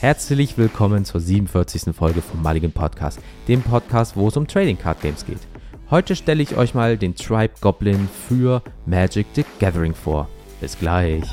Herzlich 0.00 0.56
willkommen 0.56 1.04
zur 1.04 1.20
47. 1.20 1.92
Folge 1.92 2.22
vom 2.22 2.40
Mulligan 2.40 2.70
Podcast, 2.70 3.18
dem 3.48 3.62
Podcast, 3.62 4.16
wo 4.16 4.28
es 4.28 4.36
um 4.36 4.46
Trading 4.46 4.78
Card 4.78 5.00
Games 5.00 5.26
geht. 5.26 5.40
Heute 5.90 6.14
stelle 6.14 6.40
ich 6.40 6.56
euch 6.56 6.72
mal 6.72 6.96
den 6.96 7.16
Tribe 7.16 7.54
Goblin 7.60 8.08
für 8.28 8.62
Magic 8.86 9.26
the 9.34 9.44
Gathering 9.58 9.94
vor. 9.94 10.28
Bis 10.60 10.78
gleich. 10.78 11.24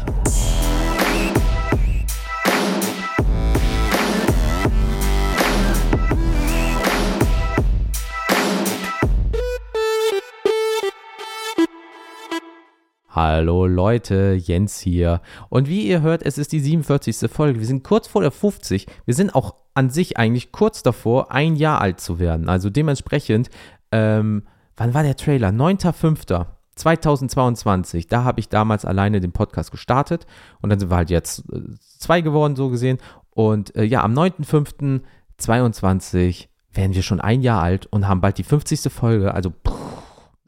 Hallo 13.15 13.65
Leute, 13.65 14.33
Jens 14.33 14.79
hier. 14.81 15.21
Und 15.47 15.69
wie 15.69 15.87
ihr 15.87 16.01
hört, 16.01 16.21
es 16.21 16.37
ist 16.37 16.51
die 16.51 16.59
47. 16.59 17.31
Folge. 17.31 17.61
Wir 17.61 17.65
sind 17.65 17.81
kurz 17.81 18.07
vor 18.07 18.21
der 18.21 18.31
50. 18.31 18.87
Wir 19.05 19.13
sind 19.13 19.33
auch 19.33 19.55
an 19.73 19.89
sich 19.89 20.17
eigentlich 20.17 20.51
kurz 20.51 20.83
davor, 20.83 21.31
ein 21.31 21.55
Jahr 21.55 21.79
alt 21.79 22.01
zu 22.01 22.19
werden. 22.19 22.49
Also 22.49 22.69
dementsprechend, 22.69 23.49
ähm, 23.93 24.43
wann 24.75 24.93
war 24.93 25.03
der 25.03 25.15
Trailer? 25.15 25.51
9.5.2022. 25.51 28.09
Da 28.09 28.25
habe 28.25 28.41
ich 28.41 28.49
damals 28.49 28.83
alleine 28.83 29.21
den 29.21 29.31
Podcast 29.31 29.71
gestartet. 29.71 30.27
Und 30.61 30.69
dann 30.69 30.81
sind 30.81 30.91
wir 30.91 30.97
halt 30.97 31.09
jetzt 31.09 31.45
äh, 31.53 31.61
zwei 31.79 32.19
geworden, 32.19 32.57
so 32.57 32.67
gesehen. 32.67 32.97
Und 33.29 33.73
äh, 33.77 33.85
ja, 33.85 34.03
am 34.03 34.13
9.5.22 34.13 36.47
werden 36.73 36.93
wir 36.93 37.01
schon 37.01 37.21
ein 37.21 37.41
Jahr 37.41 37.63
alt 37.63 37.85
und 37.85 38.09
haben 38.09 38.19
bald 38.19 38.37
die 38.39 38.43
50. 38.43 38.91
Folge. 38.91 39.33
Also 39.33 39.51
pff, 39.51 39.71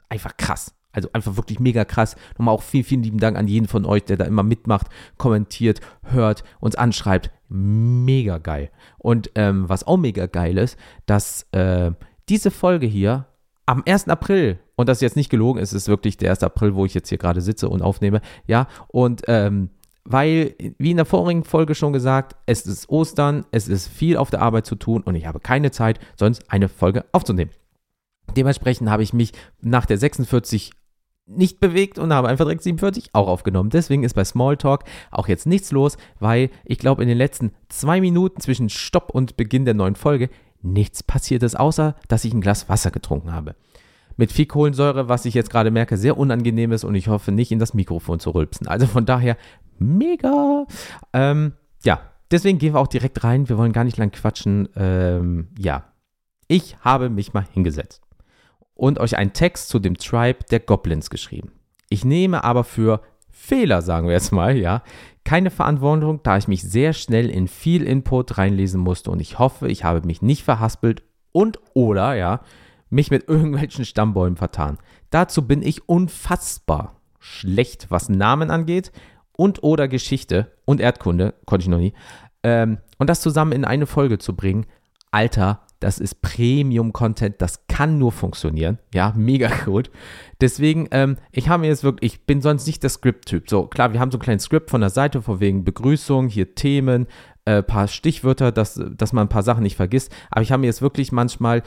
einfach 0.10 0.36
krass. 0.36 0.74
Also 0.98 1.10
einfach 1.14 1.38
wirklich 1.38 1.60
mega 1.60 1.86
krass. 1.86 2.16
Nochmal 2.40 2.56
auch 2.56 2.64
vielen, 2.64 2.84
vielen 2.84 3.04
lieben 3.04 3.20
Dank 3.20 3.38
an 3.38 3.48
jeden 3.48 3.68
von 3.68 3.86
euch, 3.86 4.04
der 4.04 4.18
da 4.18 4.26
immer 4.26 4.42
mitmacht, 4.42 4.88
kommentiert, 5.18 5.80
hört, 6.02 6.44
uns 6.60 6.76
anschreibt. 6.76 7.30
Mega 7.50 8.40
geil. 8.40 8.72
Und 8.98 9.30
ähm, 9.36 9.70
was 9.70 9.86
auch 9.86 9.98
mega 9.98 10.26
geil 10.26 10.58
ist, 10.58 10.76
dass 11.06 11.44
äh, 11.52 11.92
diese 12.30 12.50
Folge 12.50 12.88
hier 12.88 13.28
am 13.68 13.84
1. 13.86 14.08
April, 14.08 14.58
und 14.76 14.90
das 14.90 14.98
ist 14.98 15.02
jetzt 15.04 15.16
nicht 15.18 15.30
gelogen, 15.30 15.60
es 15.60 15.72
ist 15.72 15.88
wirklich 15.88 16.18
der 16.18 16.32
1. 16.32 16.42
April, 16.42 16.74
wo 16.74 16.84
ich 16.84 16.96
jetzt 16.96 17.10
hier 17.10 17.20
gerade 17.20 17.42
sitze 17.42 17.70
und 17.70 17.84
aufnehme, 17.84 18.22
ja, 18.48 18.68
und 18.88 19.22
ähm, 19.28 19.70
weil, 20.04 20.56
wie 20.80 20.92
in 20.92 20.98
der 20.98 21.06
vorigen 21.06 21.44
Folge 21.44 21.76
schon 21.76 21.94
gesagt, 21.94 22.38
es 22.48 22.66
ist 22.66 22.90
Ostern, 22.90 23.46
es 23.52 23.68
ist 23.68 23.88
viel 23.88 24.18
auf 24.18 24.32
der 24.32 24.42
Arbeit 24.42 24.66
zu 24.66 24.76
tun 24.76 25.04
und 25.04 25.14
ich 25.14 25.28
habe 25.28 25.42
keine 25.42 25.70
Zeit, 25.70 26.00
sonst 26.18 26.50
eine 26.50 26.70
Folge 26.70 27.06
aufzunehmen. 27.12 27.52
Dementsprechend 28.36 28.90
habe 28.90 29.04
ich 29.04 29.14
mich 29.14 29.34
nach 29.62 29.86
der 29.86 29.98
46 29.98 30.72
nicht 31.28 31.60
bewegt 31.60 32.00
und 32.00 32.14
habe 32.14 32.30
einfach 32.30 32.46
direkt 32.46 32.64
47 32.64 33.10
auch 33.14 33.28
aufgenommen. 33.28 33.70
Deswegen 33.70 34.04
ist 34.04 34.14
bei 34.14 34.24
Smalltalk 34.24 34.84
auch 35.12 35.28
jetzt 35.28 35.46
nichts 35.46 35.72
los, 35.72 35.98
weil 36.20 36.50
ich 36.64 36.80
glaube, 36.80 37.02
in 37.04 37.10
den 37.10 37.18
letzten 37.18 37.52
zwei 37.70 38.00
Minuten 38.02 38.40
zwischen 38.40 38.70
Stopp 38.70 39.10
und 39.10 39.38
Beginn 39.38 39.66
der 39.66 39.74
neuen 39.74 39.96
Folge 39.96 40.30
nichts 40.62 41.04
passiert 41.04 41.44
ist, 41.44 41.60
außer 41.60 41.96
dass 42.08 42.26
ich 42.26 42.34
ein 42.34 42.42
Glas 42.42 42.70
Wasser 42.70 42.92
getrunken 42.92 43.34
habe. 43.34 43.56
Mit 44.16 44.32
viel 44.32 44.48
Kohlensäure, 44.48 45.10
was 45.10 45.26
ich 45.26 45.34
jetzt 45.34 45.52
gerade 45.52 45.70
merke, 45.70 45.98
sehr 45.98 46.18
unangenehm 46.18 46.72
ist 46.72 46.84
und 46.84 46.96
ich 46.96 47.08
hoffe 47.08 47.32
nicht 47.32 47.52
in 47.52 47.60
das 47.60 47.74
Mikrofon 47.74 48.20
zu 48.20 48.32
rülpsen. 48.32 48.68
Also 48.68 48.88
von 48.88 49.06
daher 49.06 49.38
mega. 49.78 50.66
Ähm, 51.14 51.54
ja, 51.84 52.00
deswegen 52.32 52.58
gehen 52.58 52.74
wir 52.74 52.80
auch 52.80 52.88
direkt 52.88 53.24
rein. 53.24 53.48
Wir 53.48 53.58
wollen 53.58 53.74
gar 53.74 53.84
nicht 53.84 53.98
lang 53.98 54.12
quatschen. 54.12 54.70
Ähm, 54.76 55.50
ja, 55.60 55.84
ich 56.48 56.78
habe 56.82 57.10
mich 57.10 57.34
mal 57.34 57.46
hingesetzt 57.54 58.07
und 58.78 59.00
euch 59.00 59.18
einen 59.18 59.34
Text 59.34 59.70
zu 59.70 59.80
dem 59.80 59.98
Tribe 59.98 60.40
der 60.50 60.60
Goblins 60.60 61.10
geschrieben. 61.10 61.52
Ich 61.90 62.06
nehme 62.06 62.44
aber 62.44 62.64
für 62.64 63.02
Fehler, 63.30 63.82
sagen 63.82 64.08
wir 64.08 64.14
jetzt 64.14 64.32
mal, 64.32 64.58
ja, 64.58 64.84
keine 65.24 65.52
Verantwortung, 65.52 66.22
da 66.24 66.38
ich 66.38 66.48
mich 66.48 66.64
sehr 66.64 66.94
schnell 66.94 67.30
in 67.30 67.48
viel 67.48 67.84
Input 67.84 68.38
reinlesen 68.38 68.80
musste 68.80 69.12
und 69.12 69.20
ich 69.20 69.40
hoffe, 69.40 69.68
ich 69.68 69.84
habe 69.84 70.06
mich 70.06 70.22
nicht 70.22 70.44
verhaspelt 70.44 71.04
und 71.32 71.60
oder, 71.74 72.16
ja, 72.16 72.42
mich 72.90 73.12
mit 73.12 73.24
irgendwelchen 73.28 73.86
Stammbäumen 73.86 74.38
vertan. 74.38 74.78
Dazu 75.10 75.46
bin 75.46 75.62
ich 75.62 75.88
unfassbar 75.88 77.02
schlecht, 77.20 77.88
was 77.90 78.10
Namen 78.10 78.52
angeht 78.52 78.92
und 79.36 79.64
oder 79.64 79.88
Geschichte 79.88 80.52
und 80.66 80.82
Erdkunde, 80.82 81.34
konnte 81.46 81.64
ich 81.64 81.70
noch 81.70 81.78
nie. 81.78 81.94
Ähm, 82.44 82.80
und 82.98 83.10
das 83.10 83.22
zusammen 83.22 83.52
in 83.52 83.66
eine 83.66 83.86
Folge 83.86 84.18
zu 84.18 84.36
bringen, 84.36 84.66
Alter, 85.12 85.62
das 85.80 86.00
ist 86.00 86.22
Premium-Content, 86.22 87.36
das 87.40 87.68
kann 87.68 87.98
nur 87.98 88.12
funktionieren. 88.12 88.80
Ja, 88.94 89.14
mega 89.16 89.50
gut. 89.66 89.92
Deswegen, 90.42 90.88
ähm, 90.92 91.18
ich 91.32 91.50
habe 91.50 91.62
mir 91.62 91.68
jetzt 91.68 91.84
wirklich, 91.84 92.14
ich 92.14 92.26
bin 92.26 92.42
sonst 92.42 92.68
nicht 92.68 92.84
der 92.84 92.90
Skript-Typ. 92.90 93.50
So, 93.50 93.68
klar, 93.68 93.94
wir 93.94 94.00
haben 94.00 94.12
so 94.12 94.18
ein 94.18 94.22
kleines 94.22 94.44
Skript 94.44 94.70
von 94.70 94.82
der 94.82 94.90
Seite, 94.90 95.22
vor 95.22 95.40
wegen 95.40 95.64
Begrüßung, 95.64 96.28
hier 96.28 96.56
Themen, 96.56 97.08
äh, 97.46 97.64
paar 97.64 97.88
Stichwörter, 97.88 98.52
dass, 98.52 98.80
dass 98.96 99.14
man 99.14 99.28
ein 99.28 99.30
paar 99.30 99.44
Sachen 99.44 99.64
nicht 99.64 99.76
vergisst. 99.76 100.14
Aber 100.32 100.42
ich 100.42 100.52
habe 100.52 100.62
mir 100.62 100.68
jetzt 100.68 100.82
wirklich 100.82 101.12
manchmal 101.12 101.64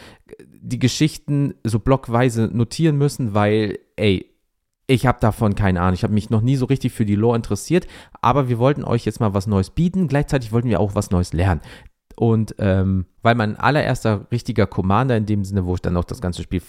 die 0.60 0.78
Geschichten 0.78 1.54
so 1.64 1.78
blockweise 1.78 2.50
notieren 2.52 2.98
müssen, 2.98 3.32
weil, 3.34 3.78
ey, 3.96 4.26
ich 4.86 5.06
habe 5.06 5.20
davon 5.20 5.54
keine 5.54 5.80
Ahnung. 5.80 5.94
Ich 5.94 6.02
habe 6.02 6.12
mich 6.12 6.30
noch 6.30 6.40
nie 6.40 6.56
so 6.56 6.66
richtig 6.66 6.92
für 6.92 7.04
die 7.04 7.14
Lore 7.14 7.36
interessiert, 7.36 7.86
aber 8.20 8.48
wir 8.48 8.58
wollten 8.58 8.82
euch 8.82 9.04
jetzt 9.04 9.20
mal 9.20 9.34
was 9.34 9.46
Neues 9.46 9.70
bieten. 9.70 10.08
Gleichzeitig 10.08 10.50
wollten 10.50 10.68
wir 10.68 10.80
auch 10.80 10.96
was 10.96 11.12
Neues 11.12 11.32
lernen. 11.32 11.60
Und 12.20 12.54
ähm, 12.58 13.06
weil 13.22 13.34
mein 13.34 13.56
allererster 13.56 14.26
richtiger 14.30 14.66
Commander 14.66 15.16
in 15.16 15.24
dem 15.24 15.42
Sinne, 15.42 15.64
wo 15.64 15.74
ich 15.74 15.80
dann 15.80 15.96
auch 15.96 16.04
das 16.04 16.20
ganze 16.20 16.42
Spiel 16.42 16.60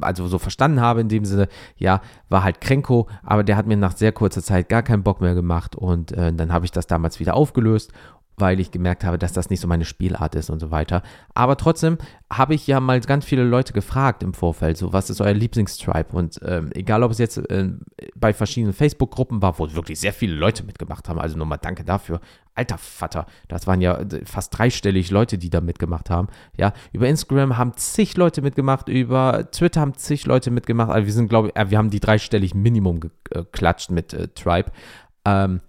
also 0.00 0.26
so 0.26 0.38
verstanden 0.38 0.80
habe 0.80 1.02
in 1.02 1.10
dem 1.10 1.26
Sinne, 1.26 1.48
ja, 1.76 2.00
war 2.30 2.44
halt 2.44 2.62
Krenko, 2.62 3.06
aber 3.22 3.44
der 3.44 3.58
hat 3.58 3.66
mir 3.66 3.76
nach 3.76 3.94
sehr 3.94 4.12
kurzer 4.12 4.42
Zeit 4.42 4.70
gar 4.70 4.82
keinen 4.82 5.02
Bock 5.02 5.20
mehr 5.20 5.34
gemacht 5.34 5.76
und 5.76 6.12
äh, 6.12 6.32
dann 6.32 6.50
habe 6.50 6.64
ich 6.64 6.70
das 6.70 6.86
damals 6.86 7.20
wieder 7.20 7.34
aufgelöst 7.34 7.92
weil 8.36 8.60
ich 8.60 8.70
gemerkt 8.70 9.04
habe, 9.04 9.18
dass 9.18 9.32
das 9.32 9.50
nicht 9.50 9.60
so 9.60 9.68
meine 9.68 9.84
Spielart 9.84 10.34
ist 10.34 10.50
und 10.50 10.60
so 10.60 10.70
weiter. 10.70 11.02
Aber 11.34 11.56
trotzdem 11.56 11.98
habe 12.32 12.54
ich 12.54 12.66
ja 12.66 12.80
mal 12.80 13.00
ganz 13.00 13.24
viele 13.24 13.44
Leute 13.44 13.72
gefragt 13.72 14.22
im 14.22 14.34
Vorfeld, 14.34 14.76
so 14.76 14.92
was 14.92 15.10
ist 15.10 15.20
euer 15.20 15.34
Lieblingstribe? 15.34 16.16
Und 16.16 16.40
ähm, 16.44 16.70
egal, 16.74 17.02
ob 17.02 17.12
es 17.12 17.18
jetzt 17.18 17.38
äh, 17.38 17.70
bei 18.16 18.32
verschiedenen 18.32 18.72
Facebook-Gruppen 18.72 19.40
war, 19.40 19.58
wo 19.58 19.72
wirklich 19.72 20.00
sehr 20.00 20.12
viele 20.12 20.34
Leute 20.34 20.64
mitgemacht 20.64 21.08
haben, 21.08 21.20
also 21.20 21.38
nochmal 21.38 21.58
danke 21.60 21.84
dafür. 21.84 22.20
Alter 22.56 22.78
Vater, 22.78 23.26
das 23.48 23.66
waren 23.66 23.80
ja 23.80 23.98
äh, 23.98 24.24
fast 24.24 24.56
dreistellig 24.56 25.10
Leute, 25.10 25.38
die 25.38 25.50
da 25.50 25.60
mitgemacht 25.60 26.10
haben. 26.10 26.28
Ja, 26.56 26.72
über 26.92 27.08
Instagram 27.08 27.56
haben 27.56 27.72
zig 27.76 28.16
Leute 28.16 28.42
mitgemacht, 28.42 28.88
über 28.88 29.50
Twitter 29.50 29.80
haben 29.80 29.94
zig 29.94 30.26
Leute 30.26 30.50
mitgemacht. 30.50 30.90
Also 30.90 31.06
wir 31.06 31.12
sind, 31.12 31.28
glaube 31.28 31.48
ich, 31.48 31.56
äh, 31.56 31.70
wir 31.70 31.78
haben 31.78 31.90
die 31.90 32.00
dreistellig 32.00 32.54
Minimum 32.54 33.00
geklatscht 33.00 33.90
mit 33.90 34.12
äh, 34.12 34.28
Tribe. 34.28 34.70
Ähm, 35.24 35.60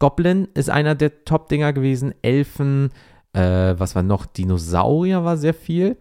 Goblin 0.00 0.48
ist 0.54 0.70
einer 0.70 0.96
der 0.96 1.24
Top-Dinger 1.24 1.72
gewesen. 1.72 2.12
Elfen, 2.22 2.90
äh, 3.32 3.74
was 3.78 3.94
war 3.94 4.02
noch? 4.02 4.26
Dinosaurier 4.26 5.24
war 5.24 5.36
sehr 5.36 5.54
viel. 5.54 5.96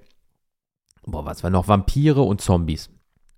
Boah, 1.05 1.25
was 1.25 1.43
war 1.43 1.51
noch? 1.51 1.67
Vampire 1.67 2.21
und 2.23 2.41
Zombies. 2.41 2.89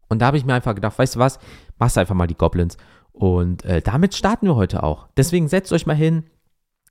Und 0.08 0.22
da 0.22 0.28
habe 0.28 0.38
ich 0.38 0.46
mir 0.46 0.54
einfach 0.54 0.76
gedacht, 0.76 0.98
weißt 0.98 1.16
du 1.16 1.20
was? 1.20 1.40
Machst 1.78 1.98
einfach 1.98 2.16
mal 2.16 2.28
die 2.28 2.38
Goblins. 2.38 2.78
Und 3.12 3.66
äh, 3.66 3.82
damit 3.82 4.16
starten 4.16 4.46
wir 4.46 4.56
heute 4.56 4.84
auch. 4.84 5.08
Deswegen 5.18 5.48
setzt 5.48 5.74
euch 5.74 5.86
mal 5.86 5.96
hin, 5.96 6.24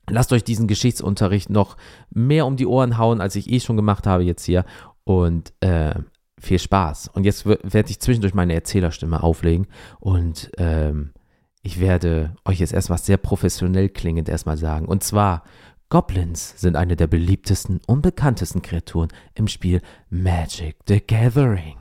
lasst 0.09 0.33
euch 0.33 0.45
diesen 0.45 0.67
Geschichtsunterricht 0.67 1.49
noch 1.49 1.77
mehr 2.11 2.47
um 2.47 2.57
die 2.57 2.67
Ohren 2.67 2.99
hauen, 2.99 3.21
als 3.21 3.37
ich 3.37 3.51
eh 3.51 3.61
schon 3.61 3.77
gemacht 3.77 4.07
habe 4.07 4.25
jetzt 4.25 4.45
hier. 4.45 4.65
Und 5.05 5.53
äh, 5.61 5.95
viel 6.41 6.59
Spaß. 6.59 7.09
Und 7.09 7.25
jetzt 7.25 7.47
werde 7.47 7.91
ich 7.91 8.01
zwischendurch 8.01 8.35
meine 8.35 8.55
Erzählerstimme 8.55 9.23
auflegen 9.23 9.67
und 10.01 10.51
ähm, 10.59 11.13
ich 11.63 11.81
werde 11.81 12.37
euch 12.45 12.61
jetzt 12.61 12.73
erstmal 12.73 12.99
sehr 12.99 13.17
professionell 13.19 13.89
klingend 13.89 14.29
erstmal 14.29 14.57
sagen. 14.57 14.87
Und 14.87 15.05
zwar, 15.05 15.45
Goblins 15.91 16.55
sind 16.57 16.77
eine 16.77 16.97
der 16.97 17.07
beliebtesten 17.07 17.81
und 17.87 18.03
bekanntesten 18.03 18.63
Kreaturen 18.63 19.09
im 19.35 19.49
Spiel 19.49 19.83
Magic 20.09 20.77
the 20.87 21.01
Gathering. 21.05 21.77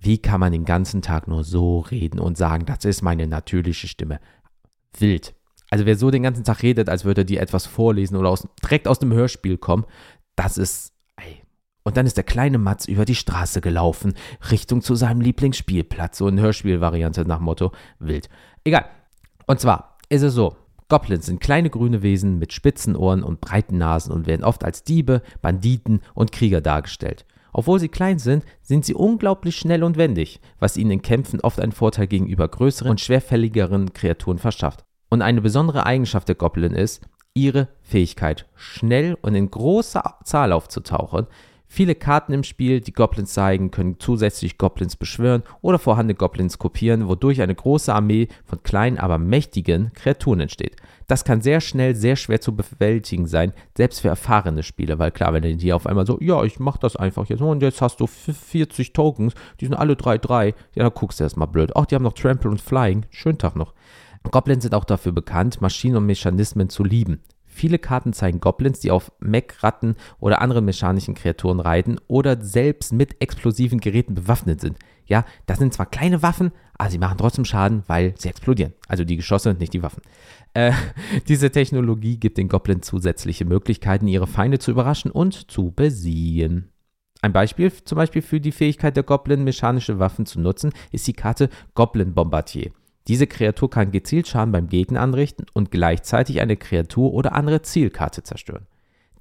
Wie 0.00 0.18
kann 0.18 0.40
man 0.40 0.52
den 0.52 0.64
ganzen 0.64 1.02
Tag 1.02 1.26
nur 1.26 1.42
so 1.42 1.80
reden 1.80 2.20
und 2.20 2.38
sagen, 2.38 2.66
das 2.66 2.84
ist 2.84 3.02
meine 3.02 3.26
natürliche 3.26 3.88
Stimme? 3.88 4.20
Wild. 4.98 5.34
Also 5.68 5.84
wer 5.84 5.96
so 5.96 6.10
den 6.10 6.22
ganzen 6.22 6.44
Tag 6.44 6.62
redet, 6.62 6.88
als 6.88 7.04
würde 7.04 7.24
dir 7.24 7.40
etwas 7.40 7.66
vorlesen 7.66 8.16
oder 8.16 8.28
aus, 8.28 8.46
direkt 8.62 8.86
aus 8.86 9.00
dem 9.00 9.12
Hörspiel 9.12 9.58
kommen, 9.58 9.84
das 10.36 10.58
ist. 10.58 10.92
Und 11.86 11.96
dann 11.96 12.04
ist 12.04 12.16
der 12.16 12.24
kleine 12.24 12.58
Matz 12.58 12.86
über 12.86 13.04
die 13.04 13.14
Straße 13.14 13.60
gelaufen, 13.60 14.14
Richtung 14.50 14.82
zu 14.82 14.96
seinem 14.96 15.20
Lieblingsspielplatz. 15.20 16.18
So 16.18 16.26
eine 16.26 16.40
Hörspielvariante 16.40 17.24
nach 17.28 17.38
Motto 17.38 17.70
wild. 18.00 18.28
Egal. 18.64 18.86
Und 19.46 19.60
zwar 19.60 19.96
ist 20.08 20.22
es 20.22 20.34
so, 20.34 20.56
Goblins 20.88 21.26
sind 21.26 21.40
kleine 21.40 21.70
grüne 21.70 22.02
Wesen 22.02 22.40
mit 22.40 22.52
spitzen 22.52 22.96
Ohren 22.96 23.22
und 23.22 23.40
breiten 23.40 23.78
Nasen 23.78 24.10
und 24.10 24.26
werden 24.26 24.42
oft 24.42 24.64
als 24.64 24.82
Diebe, 24.82 25.22
Banditen 25.42 26.00
und 26.14 26.32
Krieger 26.32 26.60
dargestellt. 26.60 27.24
Obwohl 27.52 27.78
sie 27.78 27.88
klein 27.88 28.18
sind, 28.18 28.44
sind 28.62 28.84
sie 28.84 28.94
unglaublich 28.94 29.54
schnell 29.54 29.84
und 29.84 29.96
wendig, 29.96 30.40
was 30.58 30.76
ihnen 30.76 30.90
in 30.90 31.02
Kämpfen 31.02 31.40
oft 31.40 31.60
einen 31.60 31.70
Vorteil 31.70 32.08
gegenüber 32.08 32.48
größeren 32.48 32.90
und 32.90 33.00
schwerfälligeren 33.00 33.92
Kreaturen 33.92 34.38
verschafft. 34.38 34.82
Und 35.08 35.22
eine 35.22 35.40
besondere 35.40 35.86
Eigenschaft 35.86 36.26
der 36.26 36.34
Goblin 36.34 36.72
ist 36.72 37.08
ihre 37.32 37.68
Fähigkeit, 37.82 38.46
schnell 38.56 39.16
und 39.22 39.36
in 39.36 39.52
großer 39.52 40.16
Zahl 40.24 40.50
aufzutauchen, 40.50 41.28
Viele 41.68 41.94
Karten 41.94 42.32
im 42.32 42.44
Spiel, 42.44 42.80
die 42.80 42.92
Goblins 42.92 43.32
zeigen, 43.32 43.70
können 43.70 43.96
zusätzlich 43.98 44.56
Goblins 44.56 44.96
beschwören 44.96 45.42
oder 45.60 45.78
vorhandene 45.78 46.16
Goblins 46.16 46.58
kopieren, 46.58 47.08
wodurch 47.08 47.42
eine 47.42 47.54
große 47.54 47.92
Armee 47.92 48.28
von 48.44 48.62
kleinen, 48.62 48.98
aber 48.98 49.18
mächtigen 49.18 49.92
Kreaturen 49.92 50.40
entsteht. 50.40 50.76
Das 51.08 51.24
kann 51.24 51.40
sehr 51.40 51.60
schnell 51.60 51.94
sehr 51.94 52.16
schwer 52.16 52.40
zu 52.40 52.54
bewältigen 52.54 53.26
sein, 53.26 53.52
selbst 53.76 54.00
für 54.00 54.08
erfahrene 54.08 54.62
Spieler, 54.62 54.98
weil 54.98 55.10
klar, 55.10 55.32
wenn 55.32 55.42
du 55.42 55.50
hier 55.50 55.76
auf 55.76 55.86
einmal 55.86 56.06
so, 56.06 56.18
ja, 56.20 56.42
ich 56.44 56.58
mach 56.58 56.78
das 56.78 56.96
einfach 56.96 57.26
jetzt 57.26 57.40
und 57.42 57.62
jetzt 57.62 57.82
hast 57.82 58.00
du 58.00 58.06
40 58.06 58.92
Tokens, 58.92 59.34
die 59.60 59.66
sind 59.66 59.74
alle 59.74 59.94
3-3, 59.94 60.54
ja, 60.74 60.84
dann 60.84 60.94
guckst 60.94 61.20
du 61.20 61.24
erstmal 61.24 61.48
blöd. 61.48 61.72
Ach, 61.74 61.86
die 61.86 61.94
haben 61.94 62.02
noch 62.02 62.14
Trample 62.14 62.50
und 62.50 62.60
Flying, 62.60 63.06
schönen 63.10 63.38
Tag 63.38 63.56
noch. 63.56 63.74
Goblins 64.30 64.62
sind 64.62 64.74
auch 64.74 64.84
dafür 64.84 65.12
bekannt, 65.12 65.60
Maschinen 65.60 65.96
und 65.96 66.06
Mechanismen 66.06 66.68
zu 66.68 66.82
lieben. 66.82 67.20
Viele 67.56 67.78
Karten 67.78 68.12
zeigen 68.12 68.38
Goblins, 68.38 68.80
die 68.80 68.90
auf 68.90 69.10
Mech-Ratten 69.18 69.96
oder 70.20 70.42
anderen 70.42 70.66
mechanischen 70.66 71.14
Kreaturen 71.14 71.58
reiten 71.58 71.96
oder 72.06 72.38
selbst 72.44 72.92
mit 72.92 73.22
explosiven 73.22 73.80
Geräten 73.80 74.14
bewaffnet 74.14 74.60
sind. 74.60 74.78
Ja, 75.06 75.24
das 75.46 75.58
sind 75.58 75.72
zwar 75.72 75.86
kleine 75.86 76.22
Waffen, 76.22 76.52
aber 76.76 76.90
sie 76.90 76.98
machen 76.98 77.16
trotzdem 77.16 77.46
Schaden, 77.46 77.82
weil 77.86 78.12
sie 78.18 78.28
explodieren. 78.28 78.74
Also 78.88 79.04
die 79.04 79.16
Geschosse 79.16 79.54
nicht 79.54 79.72
die 79.72 79.82
Waffen. 79.82 80.02
Äh, 80.52 80.72
diese 81.28 81.50
Technologie 81.50 82.18
gibt 82.18 82.36
den 82.36 82.48
Goblins 82.48 82.86
zusätzliche 82.88 83.46
Möglichkeiten, 83.46 84.06
ihre 84.06 84.26
Feinde 84.26 84.58
zu 84.58 84.70
überraschen 84.70 85.10
und 85.10 85.50
zu 85.50 85.70
besiegen. 85.70 86.68
Ein 87.22 87.32
Beispiel 87.32 87.72
zum 87.72 87.96
Beispiel 87.96 88.20
für 88.20 88.38
die 88.38 88.52
Fähigkeit 88.52 88.96
der 88.96 89.02
Goblin, 89.02 89.44
mechanische 89.44 89.98
Waffen 89.98 90.26
zu 90.26 90.40
nutzen, 90.40 90.74
ist 90.92 91.06
die 91.06 91.14
Karte 91.14 91.48
Goblin 91.74 92.12
Bombardier. 92.12 92.72
Diese 93.08 93.26
Kreatur 93.26 93.70
kann 93.70 93.92
gezielt 93.92 94.26
Schaden 94.26 94.52
beim 94.52 94.68
Gegner 94.68 95.00
anrichten 95.00 95.46
und 95.52 95.70
gleichzeitig 95.70 96.40
eine 96.40 96.56
Kreatur 96.56 97.12
oder 97.12 97.34
andere 97.34 97.62
Zielkarte 97.62 98.22
zerstören. 98.22 98.66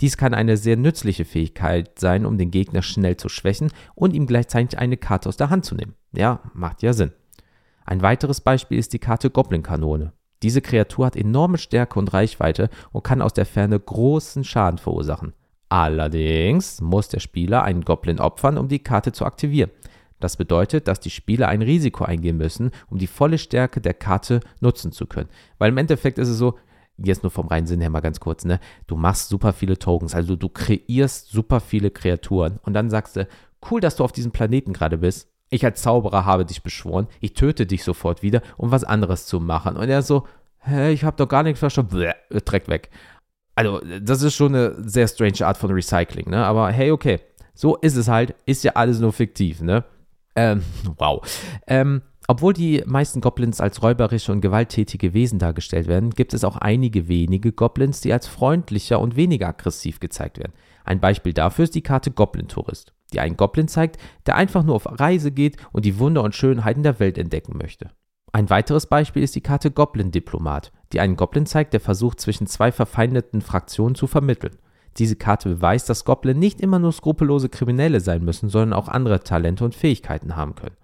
Dies 0.01 0.17
kann 0.17 0.33
eine 0.33 0.57
sehr 0.57 0.75
nützliche 0.75 1.23
Fähigkeit 1.23 1.99
sein, 1.99 2.25
um 2.25 2.37
den 2.37 2.51
Gegner 2.51 2.81
schnell 2.81 3.15
zu 3.15 3.29
schwächen 3.29 3.71
und 3.93 4.13
ihm 4.13 4.27
gleichzeitig 4.27 4.77
eine 4.77 4.97
Karte 4.97 5.29
aus 5.29 5.37
der 5.37 5.49
Hand 5.49 5.65
zu 5.65 5.75
nehmen. 5.75 5.93
Ja, 6.13 6.41
macht 6.53 6.81
ja 6.81 6.91
Sinn. 6.91 7.11
Ein 7.85 8.01
weiteres 8.01 8.41
Beispiel 8.41 8.77
ist 8.77 8.93
die 8.93 8.99
Karte 8.99 9.29
Goblin-Kanone. 9.29 10.11
Diese 10.43 10.61
Kreatur 10.61 11.05
hat 11.05 11.15
enorme 11.15 11.57
Stärke 11.57 11.97
und 11.97 12.13
Reichweite 12.13 12.69
und 12.91 13.03
kann 13.03 13.21
aus 13.21 13.33
der 13.33 13.45
Ferne 13.45 13.79
großen 13.79 14.43
Schaden 14.43 14.79
verursachen. 14.79 15.33
Allerdings 15.69 16.81
muss 16.81 17.07
der 17.07 17.19
Spieler 17.19 17.63
einen 17.63 17.85
Goblin 17.85 18.19
opfern, 18.19 18.57
um 18.57 18.67
die 18.67 18.79
Karte 18.79 19.11
zu 19.11 19.25
aktivieren. 19.25 19.71
Das 20.19 20.37
bedeutet, 20.37 20.87
dass 20.87 20.99
die 20.99 21.09
Spieler 21.09 21.49
ein 21.49 21.61
Risiko 21.61 22.05
eingehen 22.05 22.37
müssen, 22.37 22.71
um 22.89 22.97
die 22.97 23.07
volle 23.07 23.37
Stärke 23.37 23.81
der 23.81 23.93
Karte 23.93 24.39
nutzen 24.59 24.91
zu 24.91 25.05
können. 25.05 25.29
Weil 25.57 25.69
im 25.69 25.77
Endeffekt 25.77 26.17
ist 26.17 26.29
es 26.29 26.37
so, 26.37 26.57
jetzt 26.97 27.23
nur 27.23 27.31
vom 27.31 27.47
reinen 27.47 27.67
Sinn 27.67 27.81
her 27.81 27.89
mal 27.89 27.99
ganz 27.99 28.19
kurz, 28.19 28.45
ne? 28.45 28.59
Du 28.87 28.95
machst 28.95 29.29
super 29.29 29.53
viele 29.53 29.77
Tokens, 29.77 30.15
also 30.15 30.35
du 30.35 30.49
kreierst 30.49 31.29
super 31.29 31.59
viele 31.59 31.91
Kreaturen 31.91 32.59
und 32.63 32.73
dann 32.73 32.89
sagst 32.89 33.17
du, 33.17 33.27
cool, 33.69 33.81
dass 33.81 33.97
du 33.97 34.03
auf 34.03 34.11
diesem 34.11 34.31
Planeten 34.31 34.73
gerade 34.73 34.97
bist. 34.97 35.29
Ich 35.49 35.65
als 35.65 35.81
Zauberer 35.81 36.25
habe 36.25 36.45
dich 36.45 36.63
beschworen, 36.63 37.07
ich 37.19 37.33
töte 37.33 37.65
dich 37.65 37.83
sofort 37.83 38.23
wieder, 38.23 38.41
um 38.57 38.71
was 38.71 38.83
anderes 38.83 39.25
zu 39.25 39.39
machen. 39.39 39.77
Und 39.77 39.89
er 39.89 40.01
so, 40.01 40.25
hä, 40.59 40.91
ich 40.91 41.03
habe 41.03 41.17
doch 41.17 41.27
gar 41.27 41.43
nichts 41.43 41.59
verstanden, 41.59 41.95
Bläh, 41.95 42.13
direkt 42.31 42.67
weg. 42.67 42.89
Also, 43.53 43.81
das 44.01 44.21
ist 44.21 44.35
schon 44.35 44.53
eine 44.53 44.75
sehr 44.89 45.07
strange 45.07 45.45
Art 45.45 45.57
von 45.57 45.71
Recycling, 45.71 46.29
ne? 46.29 46.45
Aber 46.45 46.71
hey, 46.71 46.91
okay, 46.91 47.19
so 47.53 47.77
ist 47.77 47.95
es 47.95 48.07
halt, 48.07 48.35
ist 48.45 48.63
ja 48.63 48.73
alles 48.73 48.99
nur 48.99 49.13
fiktiv, 49.13 49.61
ne? 49.61 49.85
Ähm, 50.35 50.63
wow. 50.97 51.21
Ähm, 51.67 52.01
obwohl 52.27 52.53
die 52.53 52.83
meisten 52.85 53.21
Goblins 53.21 53.61
als 53.61 53.83
räuberische 53.83 54.31
und 54.31 54.41
gewalttätige 54.41 55.13
Wesen 55.13 55.37
dargestellt 55.37 55.87
werden, 55.87 56.09
gibt 56.09 56.33
es 56.33 56.43
auch 56.43 56.57
einige 56.57 57.07
wenige 57.07 57.51
Goblins, 57.51 58.01
die 58.01 58.11
als 58.11 58.27
freundlicher 58.27 58.99
und 58.99 59.15
weniger 59.15 59.47
aggressiv 59.47 59.99
gezeigt 59.99 60.39
werden. 60.39 60.53
Ein 60.83 60.99
Beispiel 60.99 61.33
dafür 61.33 61.63
ist 61.63 61.75
die 61.75 61.83
Karte 61.83 62.11
Goblin 62.11 62.47
Tourist, 62.47 62.93
die 63.13 63.19
einen 63.19 63.37
Goblin 63.37 63.67
zeigt, 63.67 63.97
der 64.25 64.35
einfach 64.35 64.63
nur 64.63 64.75
auf 64.75 64.87
Reise 64.99 65.31
geht 65.31 65.57
und 65.71 65.85
die 65.85 65.99
Wunder 65.99 66.23
und 66.23 66.35
Schönheiten 66.35 66.83
der 66.83 66.99
Welt 66.99 67.17
entdecken 67.17 67.57
möchte. 67.57 67.91
Ein 68.31 68.49
weiteres 68.49 68.87
Beispiel 68.87 69.23
ist 69.23 69.35
die 69.35 69.41
Karte 69.41 69.71
Goblin 69.71 70.11
Diplomat, 70.11 70.71
die 70.93 70.99
einen 70.99 71.15
Goblin 71.15 71.45
zeigt, 71.45 71.73
der 71.73 71.79
versucht, 71.79 72.19
zwischen 72.19 72.47
zwei 72.47 72.71
verfeindeten 72.71 73.41
Fraktionen 73.41 73.95
zu 73.95 74.07
vermitteln. 74.07 74.57
Diese 74.97 75.15
Karte 75.15 75.49
beweist, 75.49 75.89
dass 75.89 76.05
Goblin 76.05 76.39
nicht 76.39 76.61
immer 76.61 76.79
nur 76.79 76.91
skrupellose 76.91 77.49
Kriminelle 77.49 77.99
sein 77.99 78.23
müssen, 78.23 78.49
sondern 78.49 78.73
auch 78.73 78.87
andere 78.87 79.21
Talente 79.21 79.65
und 79.65 79.75
Fähigkeiten 79.75 80.35
haben 80.35 80.55
können. 80.55 80.77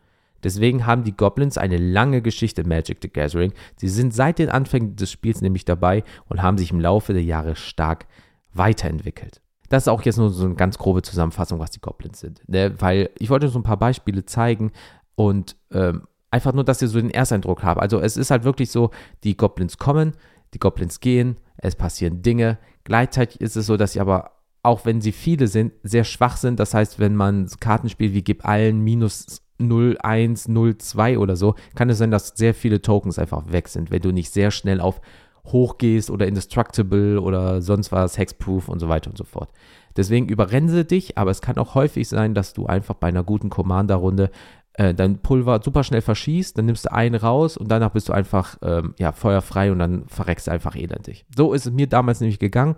Deswegen 0.44 0.86
haben 0.86 1.04
die 1.04 1.16
Goblins 1.16 1.58
eine 1.58 1.78
lange 1.78 2.22
Geschichte 2.22 2.62
in 2.62 2.68
Magic 2.68 2.98
the 3.02 3.10
Gathering. 3.10 3.54
Sie 3.76 3.90
sind 3.90 4.14
seit 4.14 4.40
den 4.40 4.50
Anfängen 4.50 4.96
des 4.96 5.12
Spiels 5.12 5.42
nämlich 5.42 5.66
dabei 5.66 6.04
und 6.30 6.42
haben 6.42 6.58
sich 6.58 6.72
im 6.72 6.80
Laufe 6.80 7.14
der 7.14 7.24
Jahre 7.24 7.56
stark 7.56 8.08
weiterentwickelt. 8.54 9.42
Das 9.70 9.84
ist 9.84 9.88
auch 9.88 10.02
jetzt 10.02 10.18
nur 10.18 10.30
so 10.30 10.46
eine 10.46 10.56
ganz 10.56 10.78
grobe 10.78 11.02
Zusammenfassung, 11.02 11.60
was 11.60 11.72
die 11.72 11.80
Goblins 11.80 12.20
sind. 12.20 12.42
Ne? 12.48 12.74
Weil 12.80 13.10
ich 13.20 13.30
wollte 13.30 13.48
so 13.48 13.60
ein 13.60 13.64
paar 13.64 13.78
Beispiele 13.78 14.26
zeigen 14.26 14.72
und 15.16 15.56
ähm, 15.72 16.08
einfach 16.30 16.54
nur, 16.54 16.64
dass 16.64 16.82
ihr 16.82 16.88
so 16.88 17.00
den 17.00 17.12
Ersteindruck 17.12 17.64
habt. 17.64 17.80
Also 17.80 18.00
es 18.00 18.18
ist 18.18 18.32
halt 18.32 18.44
wirklich 18.44 18.72
so, 18.72 18.92
die 19.24 19.38
Goblins 19.38 19.78
kommen, 19.78 20.14
die 20.54 20.60
Goblins 20.60 21.00
gehen, 21.00 21.38
es 21.58 21.76
passieren 21.76 22.22
Dinge. 22.22 22.58
Gleichzeitig 22.84 23.42
ist 23.42 23.56
es 23.56 23.66
so, 23.66 23.78
dass 23.78 23.94
sie 23.94 24.00
aber, 24.00 24.32
auch 24.64 24.86
wenn 24.86 25.02
sie 25.02 25.12
viele 25.12 25.48
sind, 25.48 25.74
sehr 25.84 26.04
schwach 26.04 26.38
sind. 26.38 26.60
Das 26.60 26.74
heißt, 26.74 27.00
wenn 27.00 27.16
man 27.16 27.48
Karten 27.60 27.90
spielt 27.90 28.14
wie 28.14 28.24
gib 28.24 28.46
allen 28.46 28.80
minus 28.82 29.42
01, 29.60 30.50
02 30.50 31.20
oder 31.20 31.36
so, 31.36 31.56
kann 31.76 31.90
es 31.90 32.00
sein, 32.00 32.12
dass 32.12 32.30
sehr 32.30 32.54
viele 32.54 32.82
Tokens 32.82 33.20
einfach 33.20 33.52
weg 33.52 33.68
sind, 33.68 33.92
wenn 33.92 34.02
du 34.02 34.12
nicht 34.12 34.32
sehr 34.32 34.52
schnell 34.52 34.82
auf 34.82 35.02
hoch 35.46 35.78
gehst 35.78 36.10
oder 36.12 36.28
indestructible 36.28 37.20
oder 37.20 37.62
sonst 37.62 37.92
was, 37.92 38.18
hexproof 38.18 38.70
und 38.70 38.80
so 38.80 38.90
weiter 38.90 39.10
und 39.10 39.18
so 39.18 39.24
fort. 39.24 39.50
Deswegen 39.98 40.30
überrense 40.30 40.86
dich, 40.86 41.18
aber 41.18 41.32
es 41.32 41.42
kann 41.42 41.58
auch 41.58 41.76
häufig 41.76 42.08
sein, 42.08 42.34
dass 42.34 42.54
du 42.54 42.66
einfach 42.66 42.96
bei 42.96 43.08
einer 43.08 43.24
guten 43.24 43.50
Commander-Runde 43.50 44.32
äh, 44.74 44.94
dein 44.94 45.20
Pulver 45.20 45.62
super 45.64 45.84
schnell 45.84 46.02
verschießt, 46.02 46.58
dann 46.58 46.66
nimmst 46.66 46.86
du 46.86 46.92
einen 46.92 47.16
raus 47.16 47.58
und 47.58 47.70
danach 47.70 47.92
bist 47.92 48.10
du 48.10 48.14
einfach 48.14 48.58
ähm, 48.62 48.94
ja, 48.98 49.12
feuerfrei 49.12 49.72
und 49.72 49.80
dann 49.80 50.08
verreckst 50.08 50.48
du 50.48 50.52
einfach 50.52 50.76
elendig. 50.76 51.26
So 51.36 51.54
ist 51.54 51.66
es 51.66 51.72
mir 51.72 51.88
damals 51.88 52.22
nämlich 52.22 52.40
gegangen, 52.40 52.76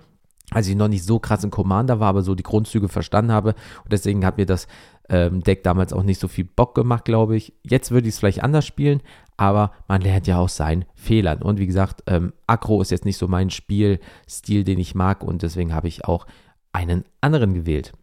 als 0.52 0.68
ich 0.68 0.76
noch 0.76 0.88
nicht 0.88 1.04
so 1.04 1.20
krass 1.20 1.44
im 1.44 1.52
Commander 1.52 2.00
war, 2.00 2.10
aber 2.10 2.22
so 2.22 2.36
die 2.36 2.44
Grundzüge 2.44 2.90
verstanden 2.90 3.32
habe. 3.32 3.56
Und 3.84 3.92
deswegen 3.92 4.26
hat 4.26 4.38
mir 4.38 4.46
das 4.46 4.68
ähm, 5.10 5.42
Deck 5.42 5.64
damals 5.64 5.94
auch 5.94 6.04
nicht 6.04 6.20
so 6.20 6.28
viel 6.28 6.46
Bock 6.46 6.76
gemacht, 6.76 7.06
glaube 7.06 7.36
ich. 7.36 7.54
Jetzt 7.64 7.92
würde 7.92 8.08
ich 8.08 8.16
es 8.16 8.20
vielleicht 8.20 8.44
anders 8.44 8.66
spielen, 8.66 9.02
aber 9.38 9.72
man 9.88 10.02
lernt 10.02 10.28
ja 10.28 10.38
aus 10.38 10.56
seinen 10.56 10.86
Fehlern. 10.96 11.42
Und 11.42 11.60
wie 11.60 11.68
gesagt, 11.68 12.04
ähm, 12.08 12.34
Aggro 12.48 12.82
ist 12.82 12.92
jetzt 12.92 13.06
nicht 13.06 13.18
so 13.18 13.28
mein 13.28 13.50
Spielstil, 13.50 14.64
den 14.64 14.80
ich 14.80 14.96
mag 14.96 15.24
und 15.24 15.42
deswegen 15.42 15.74
habe 15.74 15.88
ich 15.88 16.06
auch 16.06 16.26
einen 16.72 17.06
anderen 17.22 17.54
gewählt. 17.54 17.94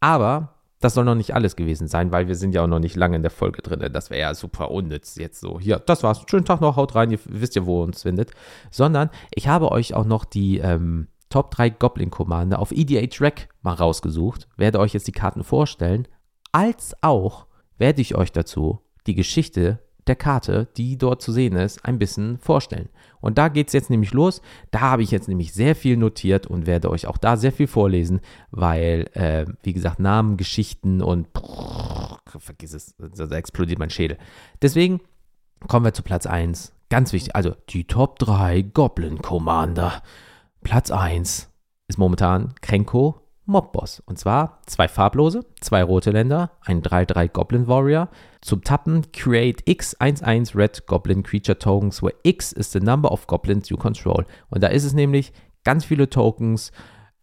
Aber 0.00 0.57
das 0.80 0.94
soll 0.94 1.04
noch 1.04 1.14
nicht 1.14 1.34
alles 1.34 1.56
gewesen 1.56 1.88
sein, 1.88 2.12
weil 2.12 2.28
wir 2.28 2.36
sind 2.36 2.54
ja 2.54 2.62
auch 2.62 2.68
noch 2.68 2.78
nicht 2.78 2.96
lange 2.96 3.16
in 3.16 3.22
der 3.22 3.30
Folge 3.30 3.62
drin. 3.62 3.92
Das 3.92 4.10
wäre 4.10 4.20
ja 4.20 4.34
super 4.34 4.70
unnütz 4.70 5.16
jetzt 5.16 5.40
so. 5.40 5.58
Hier, 5.58 5.78
das 5.78 6.02
war's. 6.02 6.22
Schönen 6.28 6.44
Tag 6.44 6.60
noch, 6.60 6.76
haut 6.76 6.94
rein, 6.94 7.10
ihr 7.10 7.18
wisst 7.24 7.56
ja, 7.56 7.66
wo 7.66 7.80
ihr 7.80 7.84
uns 7.84 8.02
findet. 8.02 8.30
Sondern 8.70 9.10
ich 9.34 9.48
habe 9.48 9.72
euch 9.72 9.94
auch 9.94 10.04
noch 10.04 10.24
die 10.24 10.58
ähm, 10.58 11.08
Top 11.30 11.50
3 11.50 11.70
Goblin 11.70 12.10
Commander 12.10 12.58
auf 12.58 12.70
EDH 12.70 13.20
Rack 13.20 13.48
mal 13.62 13.74
rausgesucht. 13.74 14.48
Werde 14.56 14.78
euch 14.78 14.94
jetzt 14.94 15.08
die 15.08 15.12
Karten 15.12 15.44
vorstellen. 15.44 16.06
Als 16.52 16.94
auch 17.02 17.46
werde 17.76 18.00
ich 18.00 18.14
euch 18.14 18.32
dazu 18.32 18.80
die 19.06 19.14
Geschichte 19.14 19.80
der 20.08 20.16
Karte, 20.16 20.68
die 20.76 20.98
dort 20.98 21.22
zu 21.22 21.32
sehen 21.32 21.56
ist, 21.56 21.84
ein 21.84 21.98
bisschen 21.98 22.38
vorstellen. 22.38 22.88
Und 23.20 23.38
da 23.38 23.48
geht 23.48 23.68
es 23.68 23.72
jetzt 23.72 23.90
nämlich 23.90 24.12
los. 24.12 24.42
Da 24.70 24.80
habe 24.80 25.02
ich 25.02 25.10
jetzt 25.10 25.28
nämlich 25.28 25.52
sehr 25.52 25.74
viel 25.74 25.96
notiert 25.96 26.46
und 26.46 26.66
werde 26.66 26.90
euch 26.90 27.06
auch 27.06 27.18
da 27.18 27.36
sehr 27.36 27.52
viel 27.52 27.66
vorlesen, 27.66 28.20
weil, 28.50 29.08
äh, 29.12 29.46
wie 29.62 29.72
gesagt, 29.72 29.98
Namen, 29.98 30.36
Geschichten 30.36 31.02
und 31.02 31.32
brrr, 31.32 32.18
vergiss 32.38 32.74
es, 32.74 32.94
da 32.96 33.36
explodiert 33.36 33.78
mein 33.78 33.90
Schädel. 33.90 34.18
Deswegen 34.62 35.00
kommen 35.66 35.84
wir 35.84 35.94
zu 35.94 36.02
Platz 36.02 36.26
1. 36.26 36.72
Ganz 36.90 37.12
wichtig, 37.12 37.36
also 37.36 37.54
die 37.68 37.84
Top 37.84 38.18
3 38.18 38.62
Goblin 38.62 39.18
Commander. 39.18 40.02
Platz 40.62 40.90
1 40.90 41.50
ist 41.88 41.98
momentan 41.98 42.54
Krenko 42.60 43.28
Mobboss. 43.48 44.00
Und 44.00 44.18
zwar 44.18 44.60
zwei 44.66 44.88
farblose, 44.88 45.44
zwei 45.60 45.82
rote 45.82 46.10
Länder, 46.10 46.52
ein 46.60 46.82
3-3 46.82 47.28
Goblin 47.28 47.66
Warrior. 47.66 48.08
Zum 48.40 48.62
Tappen 48.62 49.10
create 49.12 49.62
X11 49.66 50.56
Red 50.56 50.86
Goblin 50.86 51.22
Creature 51.22 51.58
Tokens, 51.58 52.02
where 52.02 52.14
X 52.22 52.52
is 52.52 52.72
the 52.72 52.80
number 52.80 53.10
of 53.10 53.26
Goblins 53.26 53.68
you 53.68 53.76
control. 53.76 54.24
Und 54.50 54.62
da 54.62 54.68
ist 54.68 54.84
es 54.84 54.92
nämlich 54.94 55.32
ganz 55.64 55.84
viele 55.84 56.08
Tokens. 56.08 56.72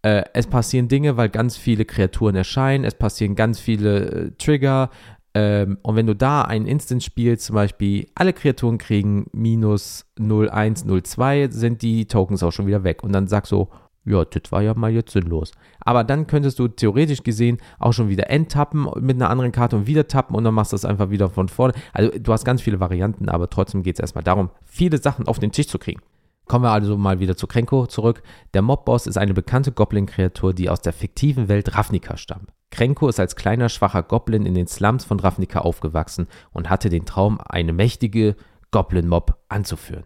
Äh, 0.02 0.24
es 0.34 0.48
passieren 0.48 0.88
Dinge, 0.88 1.18
weil 1.18 1.30
ganz 1.30 1.58
viele 1.58 1.86
Kreaturen 1.86 2.36
erscheinen. 2.36 2.84
Es 2.84 2.96
passieren 2.96 3.36
ganz 3.36 3.60
viele 3.60 4.06
äh, 4.06 4.32
Trigger. 4.38 4.90
Ähm, 5.34 5.78
und 5.84 5.96
wenn 5.96 6.08
du 6.08 6.16
da 6.16 6.44
ein 6.44 6.66
Instant 6.66 7.04
spielst, 7.04 7.46
zum 7.46 7.56
Beispiel 7.56 8.08
alle 8.16 8.34
Kreaturen 8.34 8.78
kriegen 8.78 9.28
minus 9.34 10.06
01, 10.20 10.86
02, 10.86 11.50
sind 11.50 11.82
die 11.82 12.06
Tokens 12.08 12.44
auch 12.44 12.52
schon 12.52 12.68
wieder 12.68 12.84
weg. 12.84 13.04
Und 13.04 13.14
dann 13.14 13.28
sagst 13.28 13.52
du, 13.52 13.68
ja, 14.06 14.24
das 14.24 14.52
war 14.52 14.62
ja 14.62 14.74
mal 14.76 14.92
jetzt 14.92 15.12
sinnlos. 15.12 15.52
Aber 15.80 16.04
dann 16.04 16.28
könntest 16.28 16.60
du 16.60 16.68
theoretisch 16.68 17.24
gesehen 17.24 17.58
auch 17.80 17.94
schon 17.94 18.10
wieder 18.10 18.30
enttappen 18.30 18.88
mit 19.00 19.18
einer 19.18 19.30
anderen 19.30 19.52
Karte 19.52 19.76
und 19.76 19.88
wieder 19.88 20.08
tappen 20.08 20.36
und 20.36 20.44
dann 20.44 20.54
machst 20.54 20.72
du 20.72 20.76
das 20.76 20.86
einfach 20.86 21.10
wieder 21.10 21.30
von 21.30 21.50
vorne. 21.50 21.74
Also 21.94 22.12
du 22.18 22.32
hast 22.32 22.46
ganz 22.46 22.62
viele 22.62 22.80
Varianten, 22.80 23.30
aber 23.30 23.50
trotzdem 23.50 23.84
geht 23.84 23.96
es 23.96 24.00
erstmal 24.00 24.24
darum, 24.24 24.50
viele 24.64 25.00
Sachen 25.00 25.28
auf 25.28 25.40
den 25.40 25.52
Tisch 25.52 25.68
zu 25.68 25.80
kriegen. 25.80 26.02
Kommen 26.46 26.64
wir 26.64 26.72
also 26.72 26.96
mal 26.96 27.20
wieder 27.20 27.36
zu 27.36 27.48
Krenko 27.48 27.88
zurück. 27.88 28.22
Der 28.54 28.62
Mobboss 28.62 29.08
ist 29.08 29.18
eine 29.18 29.34
bekannte 29.34 29.72
Goblin-Kreatur, 29.72 30.54
die 30.54 30.70
aus 30.70 30.80
der 30.82 30.94
fiktiven 30.94 31.48
Welt 31.48 31.76
Ravnica 31.76 32.18
stammt. 32.18 32.52
Krenko 32.70 33.08
ist 33.08 33.20
als 33.20 33.36
kleiner, 33.36 33.70
schwacher 33.70 34.04
Goblin 34.04 34.46
in 34.46 34.54
den 34.54 34.68
Slums 34.68 35.06
von 35.06 35.20
Ravnica 35.20 35.62
aufgewachsen 35.62 36.28
und 36.52 36.70
hatte 36.70 36.90
den 36.90 37.06
Traum, 37.06 37.40
eine 37.42 37.74
mächtige 37.74 38.36
Goblin-Mob 38.70 39.38
anzuführen. 39.50 40.04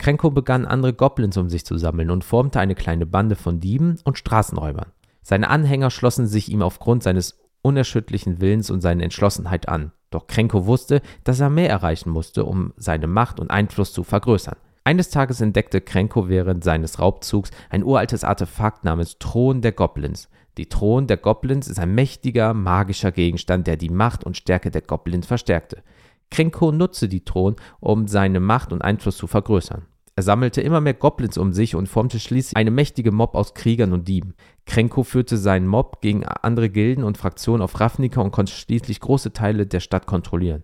Krenko 0.00 0.30
begann, 0.30 0.64
andere 0.64 0.94
Goblins 0.94 1.36
um 1.36 1.50
sich 1.50 1.66
zu 1.66 1.76
sammeln 1.76 2.10
und 2.10 2.24
formte 2.24 2.58
eine 2.58 2.74
kleine 2.74 3.04
Bande 3.04 3.36
von 3.36 3.60
Dieben 3.60 3.98
und 4.02 4.16
Straßenräubern. 4.16 4.92
Seine 5.22 5.50
Anhänger 5.50 5.90
schlossen 5.90 6.26
sich 6.26 6.50
ihm 6.50 6.62
aufgrund 6.62 7.02
seines 7.02 7.38
unerschütterlichen 7.60 8.40
Willens 8.40 8.70
und 8.70 8.80
seiner 8.80 9.04
Entschlossenheit 9.04 9.68
an. 9.68 9.92
Doch 10.08 10.26
Krenko 10.26 10.64
wusste, 10.64 11.02
dass 11.22 11.38
er 11.38 11.50
mehr 11.50 11.68
erreichen 11.68 12.08
musste, 12.08 12.46
um 12.46 12.72
seine 12.78 13.08
Macht 13.08 13.38
und 13.38 13.50
Einfluss 13.50 13.92
zu 13.92 14.02
vergrößern. 14.02 14.56
Eines 14.84 15.10
Tages 15.10 15.42
entdeckte 15.42 15.82
Krenko 15.82 16.30
während 16.30 16.64
seines 16.64 16.98
Raubzugs 16.98 17.50
ein 17.68 17.84
uraltes 17.84 18.24
Artefakt 18.24 18.84
namens 18.84 19.18
Thron 19.18 19.60
der 19.60 19.72
Goblins. 19.72 20.30
Die 20.56 20.70
Thron 20.70 21.08
der 21.08 21.18
Goblins 21.18 21.68
ist 21.68 21.78
ein 21.78 21.94
mächtiger, 21.94 22.54
magischer 22.54 23.12
Gegenstand, 23.12 23.66
der 23.66 23.76
die 23.76 23.90
Macht 23.90 24.24
und 24.24 24.38
Stärke 24.38 24.70
der 24.70 24.80
Goblins 24.80 25.26
verstärkte. 25.26 25.82
Krenko 26.30 26.72
nutzte 26.72 27.08
die 27.08 27.24
Thron, 27.24 27.56
um 27.80 28.08
seine 28.08 28.40
Macht 28.40 28.72
und 28.72 28.82
Einfluss 28.82 29.18
zu 29.18 29.26
vergrößern. 29.26 29.86
Er 30.20 30.24
sammelte 30.24 30.60
immer 30.60 30.82
mehr 30.82 30.92
Goblins 30.92 31.38
um 31.38 31.54
sich 31.54 31.74
und 31.74 31.88
formte 31.88 32.20
schließlich 32.20 32.54
eine 32.54 32.70
mächtige 32.70 33.10
Mob 33.10 33.34
aus 33.34 33.54
Kriegern 33.54 33.94
und 33.94 34.06
Dieben. 34.06 34.34
Krenko 34.66 35.02
führte 35.02 35.38
seinen 35.38 35.66
Mob 35.66 36.02
gegen 36.02 36.26
andere 36.26 36.68
Gilden 36.68 37.04
und 37.04 37.16
Fraktionen 37.16 37.62
auf 37.62 37.80
Ravnica 37.80 38.20
und 38.20 38.30
konnte 38.30 38.52
schließlich 38.52 39.00
große 39.00 39.32
Teile 39.32 39.66
der 39.66 39.80
Stadt 39.80 40.06
kontrollieren. 40.06 40.62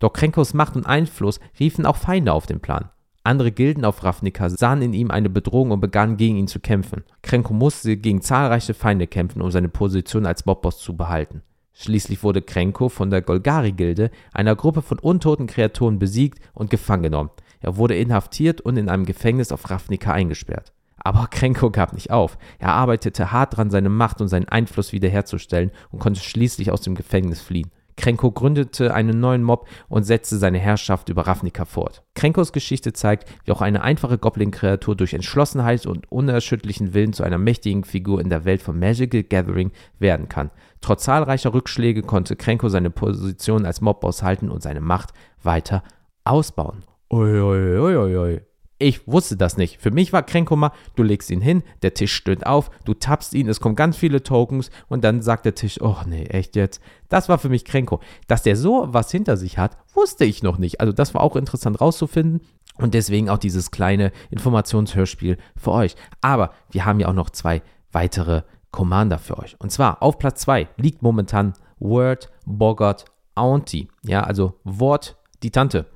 Doch 0.00 0.12
Krenkos 0.12 0.54
Macht 0.54 0.74
und 0.74 0.86
Einfluss 0.86 1.38
riefen 1.60 1.86
auch 1.86 1.94
Feinde 1.94 2.32
auf 2.32 2.46
den 2.46 2.58
Plan. 2.58 2.90
Andere 3.22 3.52
Gilden 3.52 3.84
auf 3.84 4.02
Ravnica 4.02 4.50
sahen 4.50 4.82
in 4.82 4.92
ihm 4.92 5.12
eine 5.12 5.30
Bedrohung 5.30 5.70
und 5.70 5.78
begannen 5.78 6.16
gegen 6.16 6.34
ihn 6.34 6.48
zu 6.48 6.58
kämpfen. 6.58 7.04
Krenko 7.22 7.54
musste 7.54 7.96
gegen 7.96 8.22
zahlreiche 8.22 8.74
Feinde 8.74 9.06
kämpfen, 9.06 9.40
um 9.40 9.52
seine 9.52 9.68
Position 9.68 10.26
als 10.26 10.46
Mobboss 10.46 10.80
zu 10.80 10.96
behalten. 10.96 11.42
Schließlich 11.74 12.24
wurde 12.24 12.42
Krenko 12.42 12.88
von 12.88 13.10
der 13.10 13.22
Golgari-Gilde, 13.22 14.10
einer 14.32 14.56
Gruppe 14.56 14.82
von 14.82 14.98
untoten 14.98 15.46
Kreaturen, 15.46 16.00
besiegt 16.00 16.40
und 16.54 16.70
gefangen 16.70 17.04
genommen. 17.04 17.30
Er 17.60 17.76
wurde 17.76 17.96
inhaftiert 17.96 18.60
und 18.60 18.76
in 18.76 18.88
einem 18.88 19.04
Gefängnis 19.04 19.52
auf 19.52 19.70
Ravnica 19.70 20.12
eingesperrt. 20.12 20.72
Aber 20.96 21.26
Krenko 21.30 21.70
gab 21.70 21.92
nicht 21.92 22.10
auf. 22.10 22.38
Er 22.58 22.72
arbeitete 22.72 23.32
hart 23.32 23.54
daran, 23.54 23.70
seine 23.70 23.88
Macht 23.88 24.20
und 24.20 24.28
seinen 24.28 24.48
Einfluss 24.48 24.92
wiederherzustellen 24.92 25.70
und 25.90 25.98
konnte 25.98 26.20
schließlich 26.20 26.70
aus 26.70 26.80
dem 26.80 26.94
Gefängnis 26.94 27.40
fliehen. 27.40 27.70
Krenko 27.96 28.30
gründete 28.30 28.92
einen 28.92 29.20
neuen 29.20 29.42
Mob 29.42 29.68
und 29.88 30.04
setzte 30.04 30.36
seine 30.36 30.58
Herrschaft 30.58 31.08
über 31.08 31.26
Ravnica 31.26 31.64
fort. 31.64 32.02
Krenkos 32.14 32.52
Geschichte 32.52 32.92
zeigt, 32.92 33.28
wie 33.44 33.52
auch 33.52 33.62
eine 33.62 33.82
einfache 33.82 34.18
Goblin-Kreatur 34.18 34.96
durch 34.96 35.14
Entschlossenheit 35.14 35.86
und 35.86 36.10
unerschütterlichen 36.12 36.92
Willen 36.92 37.14
zu 37.14 37.24
einer 37.24 37.38
mächtigen 37.38 37.84
Figur 37.84 38.20
in 38.20 38.28
der 38.28 38.44
Welt 38.44 38.62
von 38.62 38.78
Magical 38.78 39.22
Gathering 39.22 39.72
werden 39.98 40.28
kann. 40.28 40.50
Trotz 40.82 41.04
zahlreicher 41.04 41.54
Rückschläge 41.54 42.02
konnte 42.02 42.36
Krenko 42.36 42.68
seine 42.68 42.90
Position 42.90 43.64
als 43.64 43.80
Mob 43.80 44.04
aushalten 44.04 44.50
und 44.50 44.62
seine 44.62 44.80
Macht 44.80 45.14
weiter 45.42 45.82
ausbauen. 46.24 46.84
Uiuiuiui. 47.10 47.78
Ui, 47.78 47.96
ui, 47.96 48.16
ui. 48.16 48.40
Ich 48.78 49.08
wusste 49.08 49.36
das 49.36 49.56
nicht. 49.56 49.80
Für 49.80 49.90
mich 49.90 50.12
war 50.12 50.22
Krenko 50.22 50.70
du 50.96 51.02
legst 51.02 51.30
ihn 51.30 51.40
hin, 51.40 51.62
der 51.82 51.94
Tisch 51.94 52.14
stöhnt 52.14 52.44
auf, 52.44 52.70
du 52.84 52.92
tappst 52.92 53.32
ihn, 53.32 53.48
es 53.48 53.60
kommen 53.60 53.74
ganz 53.74 53.96
viele 53.96 54.22
Tokens 54.22 54.70
und 54.88 55.02
dann 55.02 55.22
sagt 55.22 55.46
der 55.46 55.54
Tisch, 55.54 55.80
oh 55.80 55.96
nee, 56.06 56.24
echt 56.24 56.56
jetzt. 56.56 56.82
Das 57.08 57.30
war 57.30 57.38
für 57.38 57.48
mich 57.48 57.64
Krenko. 57.64 58.00
Dass 58.26 58.42
der 58.42 58.54
so 58.54 58.88
was 58.88 59.10
hinter 59.10 59.38
sich 59.38 59.56
hat, 59.56 59.78
wusste 59.94 60.26
ich 60.26 60.42
noch 60.42 60.58
nicht. 60.58 60.80
Also 60.80 60.92
das 60.92 61.14
war 61.14 61.22
auch 61.22 61.36
interessant 61.36 61.80
rauszufinden. 61.80 62.42
Und 62.78 62.92
deswegen 62.92 63.30
auch 63.30 63.38
dieses 63.38 63.70
kleine 63.70 64.12
Informationshörspiel 64.30 65.38
für 65.56 65.72
euch. 65.72 65.96
Aber 66.20 66.52
wir 66.70 66.84
haben 66.84 67.00
ja 67.00 67.08
auch 67.08 67.14
noch 67.14 67.30
zwei 67.30 67.62
weitere 67.92 68.42
Commander 68.70 69.18
für 69.18 69.38
euch. 69.38 69.56
Und 69.58 69.72
zwar 69.72 70.02
auf 70.02 70.18
Platz 70.18 70.42
2 70.42 70.68
liegt 70.76 71.00
momentan 71.00 71.54
Word 71.78 72.30
Boggart 72.44 73.06
Auntie. 73.34 73.88
Ja, 74.02 74.24
also 74.24 74.60
Wort 74.64 75.16
die 75.42 75.50
Tante. 75.50 75.86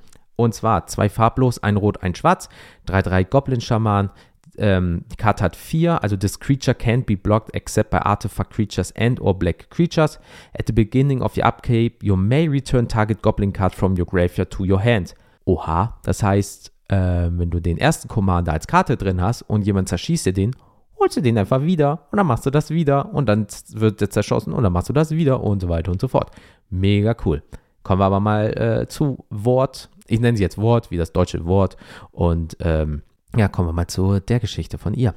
Und 0.41 0.55
zwar 0.55 0.87
zwei 0.87 1.11
farblos, 1.11 1.63
ein 1.63 1.77
rot, 1.77 2.03
ein 2.03 2.15
schwarz, 2.15 2.49
3-3 2.89 3.25
Goblin-Schaman. 3.25 4.11
Ähm, 4.57 5.05
die 5.13 5.17
Karte 5.17 5.45
hat 5.45 5.55
4, 5.55 6.03
also 6.03 6.17
this 6.17 6.41
creature 6.41 6.75
can't 6.75 7.05
be 7.05 7.17
blocked 7.17 7.55
except 7.55 7.91
by 7.91 7.99
artifact 7.99 8.53
creatures 8.53 8.93
and 8.97 9.21
or 9.21 9.39
black 9.39 9.69
creatures. 9.69 10.19
At 10.59 10.67
the 10.67 10.73
beginning 10.73 11.21
of 11.21 11.37
your 11.37 11.47
upkeep, 11.47 12.03
you 12.03 12.17
may 12.17 12.49
return 12.49 12.89
target 12.89 13.23
Goblin 13.23 13.53
card 13.53 13.75
from 13.75 13.97
your 13.99 14.07
graveyard 14.07 14.51
to 14.53 14.65
your 14.65 14.83
hand. 14.83 15.15
Oha, 15.45 15.99
das 16.05 16.23
heißt, 16.23 16.73
äh, 16.89 17.29
wenn 17.31 17.51
du 17.51 17.61
den 17.61 17.77
ersten 17.77 18.09
Commander 18.09 18.53
als 18.53 18.67
Karte 18.67 18.97
drin 18.97 19.21
hast 19.21 19.43
und 19.43 19.67
jemand 19.67 19.89
zerschießt 19.89 20.27
dir 20.27 20.33
den, 20.33 20.57
holst 20.99 21.17
du 21.17 21.21
den 21.21 21.37
einfach 21.37 21.63
wieder 21.63 22.07
und 22.11 22.17
dann 22.17 22.27
machst 22.27 22.47
du 22.47 22.51
das 22.51 22.71
wieder 22.71 23.13
und 23.13 23.29
dann 23.29 23.47
wird 23.73 24.01
der 24.01 24.11
zerschossen 24.11 24.55
und 24.55 24.63
dann 24.63 24.73
machst 24.73 24.89
du 24.89 24.95
das 24.95 25.11
wieder 25.11 25.43
und 25.43 25.61
so 25.61 25.69
weiter 25.69 25.93
und 25.93 26.01
so 26.01 26.09
fort. 26.09 26.31
Mega 26.71 27.15
cool. 27.25 27.43
Kommen 27.83 28.01
wir 28.01 28.07
aber 28.07 28.21
mal 28.21 28.47
äh, 28.59 28.87
zu 28.89 29.25
Wort 29.31 29.89
ich 30.11 30.21
nenne 30.21 30.37
sie 30.37 30.43
jetzt 30.43 30.59
Wort, 30.59 30.91
wie 30.91 30.97
das 30.97 31.13
deutsche 31.13 31.45
Wort. 31.47 31.77
Und 32.11 32.57
ähm, 32.61 33.03
ja, 33.37 33.49
kommen 33.49 33.69
wir 33.69 33.73
mal 33.73 33.87
zu 33.87 34.21
der 34.21 34.41
Geschichte 34.41 34.79
von 34.79 34.95
ihr. 34.95 35.15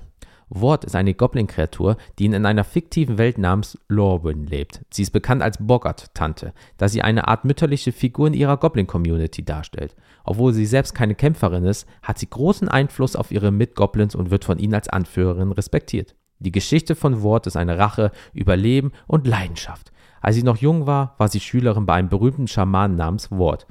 Wort 0.49 0.85
ist 0.85 0.95
eine 0.95 1.13
Goblin-Kreatur, 1.15 1.97
die 2.19 2.25
in 2.25 2.45
einer 2.45 2.63
fiktiven 2.63 3.17
Welt 3.17 3.37
namens 3.37 3.77
Lorwyn 3.87 4.45
lebt. 4.45 4.81
Sie 4.91 5.01
ist 5.01 5.11
bekannt 5.11 5.41
als 5.41 5.57
Boggart-Tante, 5.59 6.53
da 6.77 6.87
sie 6.87 7.01
eine 7.01 7.27
Art 7.27 7.43
mütterliche 7.45 7.91
Figur 7.91 8.27
in 8.27 8.33
ihrer 8.33 8.57
Goblin-Community 8.57 9.43
darstellt. 9.43 9.95
Obwohl 10.23 10.53
sie 10.53 10.65
selbst 10.65 10.93
keine 10.93 11.15
Kämpferin 11.15 11.65
ist, 11.65 11.87
hat 12.03 12.19
sie 12.19 12.29
großen 12.29 12.67
Einfluss 12.67 13.15
auf 13.15 13.31
ihre 13.31 13.51
Mitgoblins 13.51 14.15
und 14.15 14.29
wird 14.29 14.45
von 14.45 14.59
ihnen 14.59 14.75
als 14.75 14.89
Anführerin 14.89 15.51
respektiert. 15.51 16.15
Die 16.39 16.51
Geschichte 16.51 16.95
von 16.95 17.23
Wort 17.23 17.47
ist 17.47 17.55
eine 17.55 17.79
Rache 17.79 18.11
über 18.33 18.55
Leben 18.55 18.91
und 19.07 19.25
Leidenschaft. 19.25 19.92
Als 20.23 20.37
sie 20.37 20.43
noch 20.43 20.55
jung 20.55 20.87
war, 20.87 21.15
war 21.17 21.27
sie 21.27 21.41
Schülerin 21.41 21.85
bei 21.85 21.95
einem 21.95 22.07
berühmten 22.07 22.47
Schamanen 22.47 22.95
namens 22.95 23.29
Ward, 23.29 23.67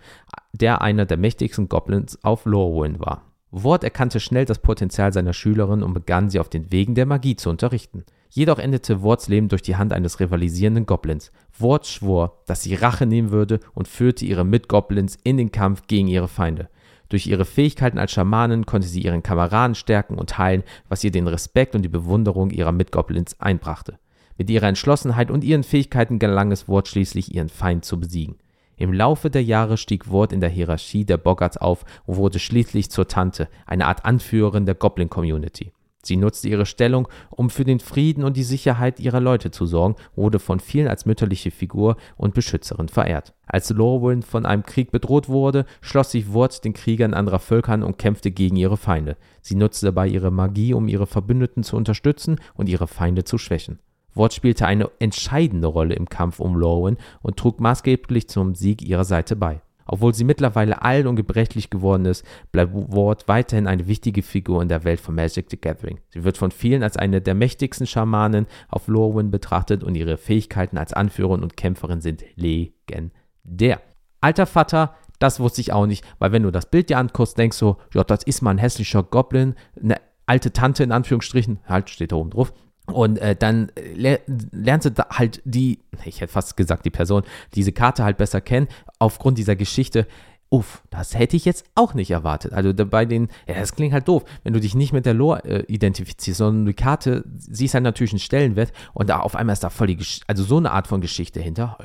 der 0.53 0.83
einer 0.83 1.07
der 1.07 1.17
mächtigsten 1.17 1.71
Goblins 1.71 2.23
auf 2.23 2.45
Lorwyn 2.45 3.01
war. 3.01 3.23
Ward 3.51 3.85
erkannte 3.85 4.21
schnell 4.21 4.45
das 4.45 4.59
Potenzial 4.59 5.15
seiner 5.15 5.33
Schülerin 5.33 5.83
und 5.83 5.95
begann 5.95 6.29
sie 6.29 6.39
auf 6.39 6.51
den 6.51 6.71
Wegen 6.71 6.95
der 6.95 7.07
Magie 7.07 7.37
zu 7.37 7.49
unterrichten. 7.49 8.05
Jedoch 8.29 8.59
endete 8.59 9.03
Wards 9.03 9.29
Leben 9.29 9.49
durch 9.49 9.63
die 9.63 9.77
Hand 9.77 9.95
eines 9.95 10.21
rivalisierenden 10.21 10.85
Goblins. 10.85 11.33
Ward 11.59 11.87
schwor, 11.87 12.43
dass 12.47 12.63
sie 12.63 12.75
Rache 12.75 13.07
nehmen 13.07 13.31
würde 13.31 13.59
und 13.73 13.89
führte 13.89 14.27
ihre 14.27 14.45
Mitgoblins 14.45 15.17
in 15.25 15.39
den 15.39 15.53
Kampf 15.53 15.87
gegen 15.87 16.09
ihre 16.09 16.29
Feinde. 16.29 16.69
Durch 17.09 17.27
ihre 17.27 17.47
Fähigkeiten 17.47 17.99
als 17.99 18.13
Schamanin 18.13 18.67
konnte 18.67 18.89
sie 18.89 19.01
ihren 19.01 19.23
Kameraden 19.23 19.75
stärken 19.75 20.19
und 20.19 20.37
heilen, 20.37 20.65
was 20.91 21.03
ihr 21.03 21.11
den 21.11 21.29
Respekt 21.29 21.75
und 21.75 21.81
die 21.81 21.89
Bewunderung 21.89 22.51
ihrer 22.51 22.73
Mitgoblins 22.73 23.41
einbrachte. 23.41 23.99
Mit 24.39 24.51
ihrer 24.51 24.69
Entschlossenheit 24.69 25.31
und 25.31 25.45
ihren 25.45 25.63
Fähigkeiten 25.63 26.19
gelang 26.19 26.53
es 26.53 26.69
Ward 26.69 26.89
schließlich, 26.89 27.35
ihren 27.35 27.49
Feind 27.49 27.85
zu 27.85 28.01
besiegen. 28.01 28.37
Im 28.77 28.93
Laufe 28.93 29.31
der 29.31 29.45
Jahre 29.45 29.77
stieg 29.77 30.11
Ward 30.11 30.33
in 30.33 30.41
der 30.41 30.51
Hierarchie 30.51 31.05
der 31.05 31.19
Boggarts 31.19 31.57
auf 31.57 31.85
und 32.07 32.17
wurde 32.17 32.39
schließlich 32.39 32.91
zur 32.91 33.07
Tante, 33.07 33.49
eine 33.67 33.87
Art 33.87 34.05
Anführerin 34.05 34.67
der 34.67 34.75
Goblin-Community. 34.75 35.73
Sie 36.05 36.17
nutzte 36.17 36.49
ihre 36.49 36.67
Stellung, 36.67 37.07
um 37.31 37.49
für 37.49 37.65
den 37.65 37.79
Frieden 37.79 38.25
und 38.25 38.37
die 38.37 38.43
Sicherheit 38.43 38.99
ihrer 38.99 39.21
Leute 39.21 39.53
zu 39.53 39.67
sorgen, 39.67 39.95
wurde 40.17 40.41
von 40.41 40.59
vielen 40.59 40.89
als 40.89 41.07
mütterliche 41.07 41.53
Figur 41.53 41.97
und 42.17 42.35
Beschützerin 42.35 42.89
verehrt. 42.89 43.35
Als 43.47 43.71
Lorwyn 43.71 44.23
von 44.23 44.45
einem 44.45 44.65
Krieg 44.65 44.91
bedroht 44.91 45.29
wurde, 45.29 45.65
schloss 45.81 46.11
sich 46.11 46.35
Ward 46.35 46.65
den 46.65 46.73
Kriegern 46.73 47.15
anderer 47.15 47.39
Völker 47.39 47.73
an 47.73 47.85
und 47.85 47.99
kämpfte 47.99 48.33
gegen 48.33 48.57
ihre 48.57 48.77
Feinde. 48.77 49.17
Sie 49.43 49.55
nutzte 49.55 49.87
dabei 49.87 50.09
ihre 50.09 50.33
Magie, 50.33 50.75
um 50.75 50.89
ihre 50.89 51.07
Verbündeten 51.07 51.63
zu 51.63 51.77
unterstützen 51.77 52.41
und 52.55 52.69
ihre 52.69 52.89
Feinde 52.89 53.23
zu 53.23 53.39
schwächen. 53.39 53.79
Ward 54.15 54.35
spielte 54.35 54.67
eine 54.67 54.91
entscheidende 54.99 55.69
Rolle 55.69 55.95
im 55.95 56.09
Kampf 56.09 56.41
um 56.41 56.57
Lorwyn 56.57 56.97
und 57.23 57.37
trug 57.37 57.61
maßgeblich 57.61 58.29
zum 58.29 58.55
Sieg 58.55 58.83
ihrer 58.83 59.05
Seite 59.05 59.37
bei. 59.37 59.63
Obwohl 59.87 60.15
sie 60.15 60.25
mittlerweile 60.25 60.83
alt 60.83 61.07
und 61.07 61.17
gebrechlich 61.17 61.71
geworden 61.71 62.05
ist, 62.07 62.25
bleibt 62.53 62.73
Ward 62.73 63.27
weiterhin 63.29 63.67
eine 63.67 63.87
wichtige 63.89 64.23
Figur 64.23 64.63
in 64.63 64.69
der 64.69 64.85
Welt 64.85 65.01
von 65.01 65.15
Magic 65.15 65.47
the 65.51 65.61
Gathering. 65.61 66.01
Sie 66.11 66.25
wird 66.25 66.39
von 66.39 66.51
vielen 66.51 66.83
als 66.83 66.97
eine 66.97 67.21
der 67.21 67.35
mächtigsten 67.35 67.87
Schamanen 67.87 68.47
auf 68.69 68.89
Lorwyn 68.89 69.31
betrachtet 69.31 69.83
und 69.83 69.95
ihre 69.95 70.17
Fähigkeiten 70.17 70.79
als 70.79 70.93
Anführerin 70.93 71.43
und 71.43 71.57
Kämpferin 71.57 72.01
sind 72.01 72.25
legendär. 72.37 73.81
Alter 74.21 74.47
Vater, 74.47 74.95
das 75.19 75.41
wusste 75.41 75.61
ich 75.61 75.73
auch 75.73 75.87
nicht, 75.87 76.05
weil 76.19 76.33
wenn 76.33 76.45
du 76.45 76.51
das 76.51 76.71
Bild 76.71 76.89
dir 76.89 76.99
anguckst, 76.99 77.37
denkst 77.37 77.59
du, 77.59 77.77
ja, 77.93 78.05
das 78.05 78.23
ist 78.23 78.41
mal 78.41 78.53
ein 78.53 78.59
hässlicher 78.59 79.03
Goblin, 79.03 79.55
eine 79.81 79.97
alte 80.27 80.53
Tante 80.53 80.85
in 80.85 80.93
Anführungsstrichen, 80.93 81.59
halt 81.67 81.91
steht 81.91 82.13
da 82.13 82.17
oben 82.17 82.31
drauf, 82.31 82.53
und 82.87 83.19
äh, 83.19 83.37
dann 83.37 83.71
le 83.95 84.21
lernst 84.27 84.87
du 84.87 84.91
da 84.91 85.07
halt 85.11 85.41
die, 85.45 85.81
ich 86.05 86.21
hätte 86.21 86.33
fast 86.33 86.57
gesagt, 86.57 86.85
die 86.85 86.91
Person, 86.91 87.23
diese 87.55 87.73
Karte 87.73 88.05
halt 88.05 88.17
besser 88.17 88.41
kennen, 88.41 88.69
aufgrund 88.99 89.39
dieser 89.39 89.57
Geschichte. 89.57 90.07
Uff, 90.51 90.83
das 90.91 91.19
hätte 91.19 91.35
ich 91.35 91.47
jetzt 91.47 91.65
auch 91.75 91.95
nicht 91.95 92.11
erwartet. 92.11 92.53
Also 92.53 92.75
bei 92.75 93.07
den, 93.07 93.29
ja, 93.49 93.55
das 93.55 93.75
klingt 93.75 93.95
halt 93.95 94.07
doof, 94.07 94.25
wenn 94.43 94.53
du 94.53 94.61
dich 94.61 94.75
nicht 94.75 94.93
mit 94.93 95.07
der 95.07 95.15
Lore 95.15 95.43
äh, 95.45 95.65
identifizierst, 95.73 96.39
sondern 96.39 96.67
die 96.67 96.75
Karte 96.75 97.25
siehst 97.39 97.73
halt 97.73 97.85
natürlich 97.85 98.13
einen 98.13 98.19
Stellenwert 98.19 98.73
und 98.93 99.09
da 99.09 99.21
auf 99.21 99.35
einmal 99.35 99.55
ist 99.55 99.65
da 99.65 99.71
voll 99.71 99.87
die, 99.87 99.97
Gesch 99.97 100.21
also 100.27 100.43
so 100.43 100.59
eine 100.59 100.73
Art 100.73 100.89
von 100.89 101.01
Geschichte 101.01 101.41
hinter. 101.41 101.79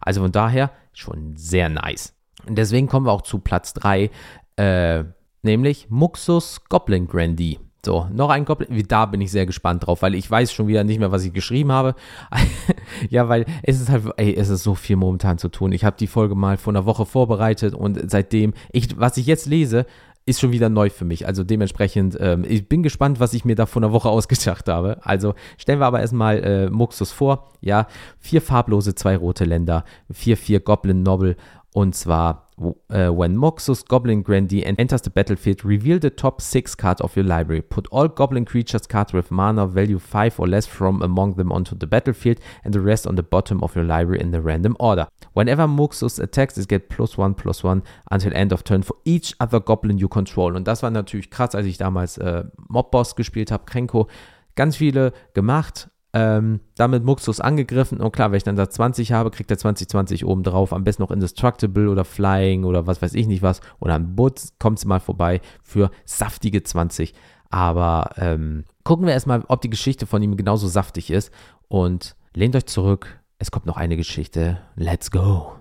Also 0.00 0.20
von 0.20 0.30
daher 0.30 0.70
schon 0.92 1.36
sehr 1.36 1.68
nice. 1.68 2.14
Und 2.46 2.56
deswegen 2.58 2.86
kommen 2.86 3.06
wir 3.06 3.12
auch 3.12 3.22
zu 3.22 3.40
Platz 3.40 3.72
3, 3.74 4.10
äh, 4.56 5.04
nämlich 5.42 5.90
Muxus 5.90 6.62
Goblin 6.68 7.08
Grandee. 7.08 7.58
So, 7.84 8.08
noch 8.12 8.30
ein 8.30 8.44
Goblin. 8.44 8.84
Da 8.88 9.06
bin 9.06 9.20
ich 9.20 9.30
sehr 9.30 9.46
gespannt 9.46 9.86
drauf, 9.86 10.02
weil 10.02 10.14
ich 10.14 10.30
weiß 10.30 10.52
schon 10.52 10.66
wieder 10.68 10.84
nicht 10.84 10.98
mehr, 10.98 11.12
was 11.12 11.24
ich 11.24 11.32
geschrieben 11.32 11.70
habe. 11.70 11.94
ja, 13.10 13.28
weil 13.28 13.44
es 13.62 13.80
ist 13.80 13.90
halt, 13.90 14.04
ey, 14.16 14.34
es 14.34 14.48
ist 14.48 14.62
so 14.62 14.74
viel 14.74 14.96
momentan 14.96 15.38
zu 15.38 15.48
tun. 15.48 15.72
Ich 15.72 15.84
habe 15.84 15.96
die 15.98 16.06
Folge 16.06 16.34
mal 16.34 16.56
vor 16.56 16.72
einer 16.72 16.86
Woche 16.86 17.04
vorbereitet 17.04 17.74
und 17.74 18.10
seitdem, 18.10 18.54
ich, 18.72 18.98
was 18.98 19.16
ich 19.16 19.26
jetzt 19.26 19.46
lese, 19.46 19.86
ist 20.26 20.40
schon 20.40 20.52
wieder 20.52 20.70
neu 20.70 20.88
für 20.88 21.04
mich. 21.04 21.26
Also 21.26 21.44
dementsprechend, 21.44 22.16
ähm, 22.18 22.44
ich 22.48 22.66
bin 22.68 22.82
gespannt, 22.82 23.20
was 23.20 23.34
ich 23.34 23.44
mir 23.44 23.54
da 23.54 23.66
vor 23.66 23.82
einer 23.82 23.92
Woche 23.92 24.08
ausgedacht 24.10 24.68
habe. 24.68 24.98
Also 25.02 25.34
stellen 25.58 25.80
wir 25.80 25.86
aber 25.86 26.00
erstmal 26.00 26.42
äh, 26.42 26.70
Muxus 26.70 27.12
vor. 27.12 27.50
Ja, 27.60 27.86
vier 28.18 28.40
farblose, 28.40 28.94
zwei 28.94 29.16
rote 29.16 29.44
Länder, 29.44 29.84
vier, 30.10 30.36
vier 30.36 30.60
Goblin 30.60 31.02
Noble 31.02 31.36
und 31.74 31.94
zwar 31.94 32.44
Uh, 32.56 33.10
when 33.10 33.36
Moxus 33.36 33.84
Goblin 33.84 34.22
Grandee 34.22 34.62
enters 34.62 35.02
the 35.02 35.10
battlefield, 35.10 35.64
reveal 35.64 35.98
the 35.98 36.10
top 36.10 36.40
6 36.40 36.76
cards 36.76 37.00
of 37.00 37.16
your 37.16 37.24
library. 37.24 37.60
Put 37.60 37.88
all 37.90 38.06
Goblin 38.06 38.44
creatures 38.44 38.86
cards 38.86 39.12
with 39.12 39.32
mana 39.32 39.66
value 39.66 39.98
5 39.98 40.38
or 40.38 40.46
less 40.46 40.64
from 40.64 41.02
among 41.02 41.34
them 41.34 41.50
onto 41.50 41.74
the 41.76 41.88
battlefield 41.88 42.38
and 42.62 42.72
the 42.72 42.80
rest 42.80 43.08
on 43.08 43.16
the 43.16 43.24
bottom 43.24 43.60
of 43.64 43.74
your 43.74 43.84
library 43.84 44.20
in 44.20 44.30
the 44.30 44.40
random 44.40 44.76
order. 44.78 45.08
Whenever 45.32 45.66
Moxus 45.66 46.20
attacks, 46.20 46.56
it 46.56 46.68
get 46.68 46.88
plus 46.88 47.18
1 47.18 47.34
plus 47.34 47.64
1 47.64 47.82
until 48.12 48.32
end 48.34 48.52
of 48.52 48.62
turn 48.62 48.84
for 48.84 48.96
each 49.04 49.34
other 49.40 49.58
Goblin 49.58 49.98
you 49.98 50.06
control. 50.06 50.54
Und 50.54 50.68
das 50.68 50.84
war 50.84 50.90
natürlich 50.90 51.30
krass, 51.30 51.56
als 51.56 51.66
ich 51.66 51.76
damals 51.76 52.18
äh, 52.18 52.44
Mob 52.68 52.92
Boss 52.92 53.16
gespielt 53.16 53.50
habe, 53.50 53.64
Krenko. 53.64 54.06
Ganz 54.54 54.76
viele 54.76 55.12
gemacht, 55.32 55.88
ähm, 56.14 56.60
damit 56.76 57.04
Muxus 57.04 57.40
angegriffen 57.40 58.00
und 58.00 58.12
klar, 58.12 58.30
wenn 58.30 58.36
ich 58.36 58.44
dann 58.44 58.54
da 58.54 58.70
20 58.70 59.12
habe, 59.12 59.32
kriegt 59.32 59.50
er 59.50 59.58
2020 59.58 60.24
oben 60.24 60.44
drauf, 60.44 60.72
am 60.72 60.84
besten 60.84 61.02
noch 61.02 61.10
Indestructible 61.10 61.88
oder 61.88 62.04
Flying 62.04 62.62
oder 62.64 62.86
was 62.86 63.02
weiß 63.02 63.14
ich 63.14 63.26
nicht 63.26 63.42
was 63.42 63.60
oder 63.80 63.96
ein 63.96 64.14
Butz, 64.14 64.52
kommt 64.60 64.78
es 64.78 64.84
mal 64.84 65.00
vorbei 65.00 65.40
für 65.64 65.90
saftige 66.04 66.62
20. 66.62 67.14
Aber 67.50 68.10
ähm, 68.16 68.64
gucken 68.84 69.06
wir 69.06 69.12
erstmal, 69.12 69.42
ob 69.48 69.60
die 69.60 69.70
Geschichte 69.70 70.06
von 70.06 70.22
ihm 70.22 70.36
genauso 70.36 70.68
saftig 70.68 71.10
ist 71.10 71.32
und 71.66 72.14
lehnt 72.32 72.54
euch 72.54 72.66
zurück, 72.66 73.20
es 73.38 73.50
kommt 73.50 73.66
noch 73.66 73.76
eine 73.76 73.96
Geschichte, 73.96 74.60
let's 74.76 75.10
go. 75.10 75.52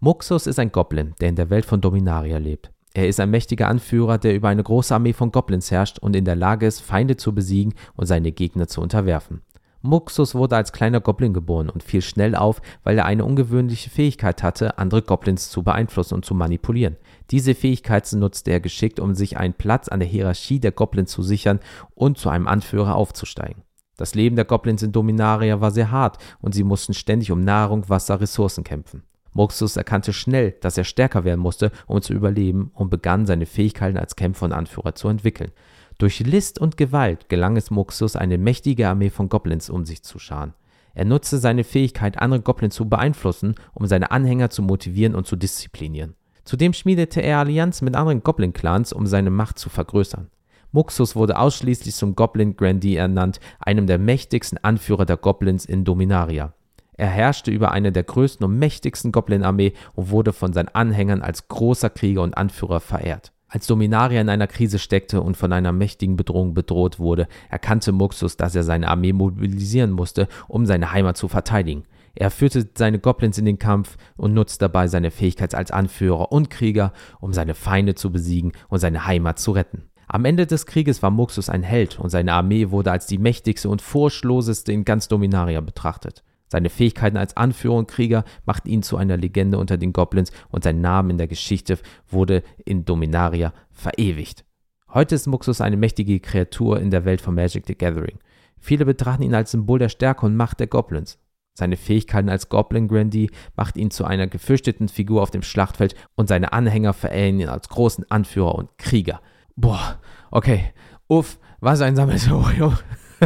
Muxus 0.00 0.46
ist 0.46 0.58
ein 0.58 0.72
Goblin, 0.72 1.14
der 1.20 1.28
in 1.28 1.36
der 1.36 1.50
Welt 1.50 1.66
von 1.66 1.82
Dominaria 1.82 2.38
lebt. 2.38 2.70
Er 2.94 3.06
ist 3.06 3.20
ein 3.20 3.30
mächtiger 3.30 3.68
Anführer, 3.68 4.16
der 4.16 4.34
über 4.34 4.48
eine 4.48 4.62
große 4.62 4.94
Armee 4.94 5.12
von 5.12 5.30
Goblins 5.30 5.70
herrscht 5.70 5.98
und 5.98 6.16
in 6.16 6.24
der 6.24 6.36
Lage 6.36 6.66
ist, 6.66 6.80
Feinde 6.80 7.18
zu 7.18 7.34
besiegen 7.34 7.74
und 7.96 8.06
seine 8.06 8.32
Gegner 8.32 8.66
zu 8.66 8.80
unterwerfen. 8.80 9.42
Muxus 9.82 10.34
wurde 10.34 10.56
als 10.56 10.72
kleiner 10.72 11.00
Goblin 11.00 11.32
geboren 11.32 11.70
und 11.70 11.82
fiel 11.82 12.02
schnell 12.02 12.34
auf, 12.34 12.60
weil 12.84 12.98
er 12.98 13.06
eine 13.06 13.24
ungewöhnliche 13.24 13.88
Fähigkeit 13.88 14.42
hatte, 14.42 14.78
andere 14.78 15.00
Goblins 15.00 15.48
zu 15.48 15.62
beeinflussen 15.62 16.14
und 16.14 16.24
zu 16.24 16.34
manipulieren. 16.34 16.96
Diese 17.30 17.54
Fähigkeit 17.54 18.10
nutzte 18.12 18.50
er 18.50 18.60
geschickt, 18.60 19.00
um 19.00 19.14
sich 19.14 19.38
einen 19.38 19.54
Platz 19.54 19.88
an 19.88 20.00
der 20.00 20.08
Hierarchie 20.08 20.60
der 20.60 20.72
Goblins 20.72 21.10
zu 21.10 21.22
sichern 21.22 21.60
und 21.94 22.18
zu 22.18 22.28
einem 22.28 22.46
Anführer 22.46 22.94
aufzusteigen. 22.94 23.62
Das 23.96 24.14
Leben 24.14 24.36
der 24.36 24.44
Goblins 24.44 24.82
in 24.82 24.92
Dominaria 24.92 25.60
war 25.60 25.70
sehr 25.70 25.90
hart 25.90 26.18
und 26.40 26.54
sie 26.54 26.64
mussten 26.64 26.94
ständig 26.94 27.30
um 27.30 27.40
Nahrung, 27.40 27.88
Wasser, 27.88 28.20
Ressourcen 28.20 28.64
kämpfen. 28.64 29.02
Muxus 29.32 29.76
erkannte 29.76 30.12
schnell, 30.12 30.52
dass 30.60 30.76
er 30.76 30.84
stärker 30.84 31.24
werden 31.24 31.40
musste, 31.40 31.70
um 31.86 32.02
zu 32.02 32.12
überleben 32.12 32.70
und 32.74 32.90
begann 32.90 33.26
seine 33.26 33.46
Fähigkeiten 33.46 33.96
als 33.96 34.16
Kämpfer 34.16 34.46
und 34.46 34.52
Anführer 34.52 34.94
zu 34.94 35.08
entwickeln. 35.08 35.52
Durch 36.00 36.20
List 36.20 36.58
und 36.58 36.78
Gewalt 36.78 37.28
gelang 37.28 37.58
es 37.58 37.70
Muxus, 37.70 38.16
eine 38.16 38.38
mächtige 38.38 38.88
Armee 38.88 39.10
von 39.10 39.28
Goblins 39.28 39.68
um 39.68 39.84
sich 39.84 40.02
zu 40.02 40.18
scharen. 40.18 40.54
Er 40.94 41.04
nutzte 41.04 41.36
seine 41.36 41.62
Fähigkeit, 41.62 42.18
andere 42.18 42.40
Goblins 42.40 42.74
zu 42.74 42.88
beeinflussen, 42.88 43.54
um 43.74 43.84
seine 43.84 44.10
Anhänger 44.10 44.48
zu 44.48 44.62
motivieren 44.62 45.14
und 45.14 45.26
zu 45.26 45.36
disziplinieren. 45.36 46.14
Zudem 46.44 46.72
schmiedete 46.72 47.20
er 47.20 47.40
Allianzen 47.40 47.84
mit 47.84 47.96
anderen 47.96 48.22
Goblin-Clans, 48.22 48.94
um 48.94 49.06
seine 49.06 49.28
Macht 49.28 49.58
zu 49.58 49.68
vergrößern. 49.68 50.30
Muxus 50.72 51.16
wurde 51.16 51.38
ausschließlich 51.38 51.94
zum 51.94 52.16
Goblin 52.16 52.56
Grandee 52.56 52.96
ernannt, 52.96 53.38
einem 53.58 53.86
der 53.86 53.98
mächtigsten 53.98 54.56
Anführer 54.56 55.04
der 55.04 55.18
Goblins 55.18 55.66
in 55.66 55.84
Dominaria. 55.84 56.54
Er 56.94 57.08
herrschte 57.08 57.50
über 57.50 57.72
eine 57.72 57.92
der 57.92 58.04
größten 58.04 58.46
und 58.46 58.58
mächtigsten 58.58 59.12
Goblin-Armee 59.12 59.74
und 59.92 60.08
wurde 60.08 60.32
von 60.32 60.54
seinen 60.54 60.68
Anhängern 60.68 61.20
als 61.20 61.48
großer 61.48 61.90
Krieger 61.90 62.22
und 62.22 62.38
Anführer 62.38 62.80
verehrt. 62.80 63.34
Als 63.52 63.66
Dominaria 63.66 64.20
in 64.20 64.28
einer 64.28 64.46
Krise 64.46 64.78
steckte 64.78 65.20
und 65.20 65.36
von 65.36 65.52
einer 65.52 65.72
mächtigen 65.72 66.14
Bedrohung 66.14 66.54
bedroht 66.54 67.00
wurde, 67.00 67.26
erkannte 67.48 67.90
Muxus, 67.90 68.36
dass 68.36 68.54
er 68.54 68.62
seine 68.62 68.86
Armee 68.86 69.12
mobilisieren 69.12 69.90
musste, 69.90 70.28
um 70.46 70.66
seine 70.66 70.92
Heimat 70.92 71.16
zu 71.16 71.26
verteidigen. 71.26 71.82
Er 72.14 72.30
führte 72.30 72.68
seine 72.78 73.00
Goblins 73.00 73.38
in 73.38 73.46
den 73.46 73.58
Kampf 73.58 73.96
und 74.16 74.34
nutzte 74.34 74.66
dabei 74.66 74.86
seine 74.86 75.10
Fähigkeit 75.10 75.56
als 75.56 75.72
Anführer 75.72 76.30
und 76.30 76.48
Krieger, 76.48 76.92
um 77.18 77.32
seine 77.32 77.54
Feinde 77.54 77.96
zu 77.96 78.12
besiegen 78.12 78.52
und 78.68 78.78
seine 78.78 79.04
Heimat 79.04 79.40
zu 79.40 79.50
retten. 79.50 79.82
Am 80.06 80.24
Ende 80.24 80.46
des 80.46 80.66
Krieges 80.66 81.02
war 81.02 81.10
Muxus 81.10 81.48
ein 81.48 81.64
Held 81.64 81.98
und 81.98 82.10
seine 82.10 82.34
Armee 82.34 82.70
wurde 82.70 82.92
als 82.92 83.06
die 83.06 83.18
mächtigste 83.18 83.68
und 83.68 83.82
furchtloseste 83.82 84.70
in 84.70 84.84
ganz 84.84 85.08
Dominaria 85.08 85.60
betrachtet. 85.60 86.22
Seine 86.50 86.68
Fähigkeiten 86.68 87.16
als 87.16 87.36
Anführer 87.36 87.76
und 87.76 87.88
Krieger 87.88 88.24
machten 88.44 88.68
ihn 88.68 88.82
zu 88.82 88.96
einer 88.96 89.16
Legende 89.16 89.56
unter 89.56 89.78
den 89.78 89.92
Goblins 89.92 90.32
und 90.50 90.64
sein 90.64 90.80
Name 90.80 91.12
in 91.12 91.18
der 91.18 91.28
Geschichte 91.28 91.78
wurde 92.08 92.42
in 92.64 92.84
Dominaria 92.84 93.52
verewigt. 93.70 94.44
Heute 94.92 95.14
ist 95.14 95.28
Muxus 95.28 95.60
eine 95.60 95.76
mächtige 95.76 96.18
Kreatur 96.18 96.80
in 96.80 96.90
der 96.90 97.04
Welt 97.04 97.20
von 97.20 97.36
Magic 97.36 97.64
the 97.68 97.78
Gathering. 97.78 98.18
Viele 98.58 98.84
betrachten 98.84 99.22
ihn 99.22 99.34
als 99.34 99.52
Symbol 99.52 99.78
der 99.78 99.88
Stärke 99.88 100.26
und 100.26 100.36
Macht 100.36 100.58
der 100.58 100.66
Goblins. 100.66 101.18
Seine 101.54 101.76
Fähigkeiten 101.76 102.28
als 102.28 102.48
Goblin 102.48 102.88
Grandee 102.88 103.30
macht 103.54 103.76
ihn 103.76 103.92
zu 103.92 104.04
einer 104.04 104.26
gefürchteten 104.26 104.88
Figur 104.88 105.22
auf 105.22 105.30
dem 105.30 105.42
Schlachtfeld 105.42 105.94
und 106.16 106.28
seine 106.28 106.52
Anhänger 106.52 106.94
verehren 106.94 107.38
ihn 107.38 107.48
als 107.48 107.68
großen 107.68 108.10
Anführer 108.10 108.56
und 108.56 108.76
Krieger. 108.76 109.20
Boah, 109.54 110.00
okay, 110.32 110.72
uff, 111.06 111.38
was 111.60 111.80
ein 111.80 111.94
Sammelsurium. 111.94 112.76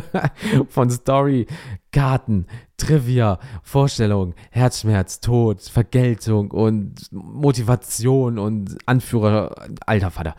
von 0.69 0.91
Story, 0.91 1.47
Karten, 1.93 2.47
Trivia, 2.77 3.39
Vorstellung, 3.63 4.35
Herzschmerz, 4.51 5.21
Tod, 5.21 5.61
Vergeltung 5.61 6.51
und 6.51 7.13
Motivation 7.13 8.39
und 8.39 8.77
Anführer, 8.87 9.55
alter 9.87 10.11
Vater. 10.11 10.35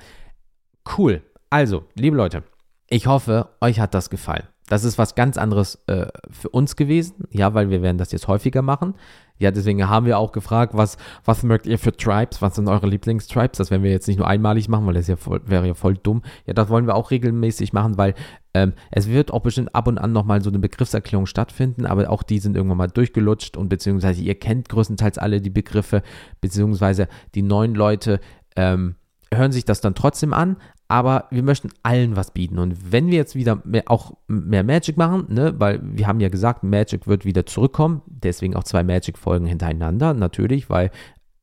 Cool. 0.97 1.23
Also, 1.49 1.85
liebe 1.95 2.17
Leute, 2.17 2.43
ich 2.89 3.07
hoffe, 3.07 3.49
euch 3.61 3.79
hat 3.79 3.93
das 3.93 4.09
gefallen. 4.09 4.47
Das 4.67 4.83
ist 4.83 4.97
was 4.97 5.15
ganz 5.15 5.37
anderes 5.37 5.79
äh, 5.87 6.07
für 6.31 6.49
uns 6.49 6.75
gewesen, 6.75 7.27
ja, 7.29 7.53
weil 7.53 7.69
wir 7.69 7.81
werden 7.81 7.97
das 7.97 8.11
jetzt 8.11 8.27
häufiger 8.27 8.61
machen. 8.61 8.95
Ja, 9.37 9.51
deswegen 9.51 9.87
haben 9.89 10.05
wir 10.05 10.17
auch 10.17 10.31
gefragt, 10.31 10.73
was, 10.75 10.97
was 11.25 11.43
mögt 11.43 11.67
ihr 11.67 11.77
für 11.77 11.95
Tribes? 11.95 12.41
Was 12.41 12.55
sind 12.55 12.69
eure 12.69 12.87
Lieblingstribes? 12.87 13.57
Das 13.57 13.71
werden 13.71 13.83
wir 13.83 13.91
jetzt 13.91 14.07
nicht 14.07 14.17
nur 14.17 14.27
einmalig 14.27 14.69
machen, 14.69 14.85
weil 14.85 14.93
das 14.93 15.07
ja 15.07 15.17
voll, 15.17 15.41
wäre 15.45 15.67
ja 15.67 15.73
voll 15.73 15.95
dumm. 15.95 16.21
Ja, 16.45 16.53
das 16.53 16.69
wollen 16.69 16.87
wir 16.87 16.95
auch 16.95 17.11
regelmäßig 17.11 17.73
machen, 17.73 17.97
weil 17.97 18.15
ähm, 18.53 18.73
es 18.91 19.09
wird 19.09 19.31
auch 19.31 19.41
bestimmt 19.41 19.75
ab 19.75 19.87
und 19.87 19.97
an 19.97 20.13
nochmal 20.13 20.41
so 20.41 20.49
eine 20.49 20.59
Begriffserklärung 20.59 21.25
stattfinden, 21.25 21.85
aber 21.85 22.09
auch 22.09 22.23
die 22.23 22.39
sind 22.39 22.55
irgendwann 22.55 22.77
mal 22.77 22.87
durchgelutscht 22.87 23.57
und 23.57 23.67
beziehungsweise 23.67 24.21
ihr 24.21 24.35
kennt 24.35 24.69
größtenteils 24.69 25.17
alle 25.17 25.41
die 25.41 25.49
Begriffe, 25.49 26.01
beziehungsweise 26.39 27.09
die 27.35 27.41
neuen 27.41 27.75
Leute 27.75 28.21
ähm, 28.55 28.95
hören 29.33 29.51
sich 29.51 29.65
das 29.65 29.81
dann 29.81 29.95
trotzdem 29.95 30.33
an, 30.33 30.57
aber 30.87 31.25
wir 31.31 31.43
möchten 31.43 31.69
allen 31.83 32.15
was 32.15 32.31
bieten. 32.31 32.59
Und 32.59 32.91
wenn 32.91 33.07
wir 33.07 33.17
jetzt 33.17 33.35
wieder 33.35 33.61
mehr, 33.63 33.83
auch 33.87 34.13
mehr 34.27 34.63
Magic 34.63 34.97
machen, 34.97 35.25
ne, 35.29 35.55
weil 35.57 35.79
wir 35.83 36.07
haben 36.07 36.19
ja 36.19 36.29
gesagt, 36.29 36.63
Magic 36.63 37.07
wird 37.07 37.25
wieder 37.25 37.45
zurückkommen, 37.45 38.01
deswegen 38.05 38.55
auch 38.55 38.63
zwei 38.63 38.83
Magic-Folgen 38.83 39.47
hintereinander, 39.47 40.13
natürlich, 40.13 40.69
weil 40.69 40.91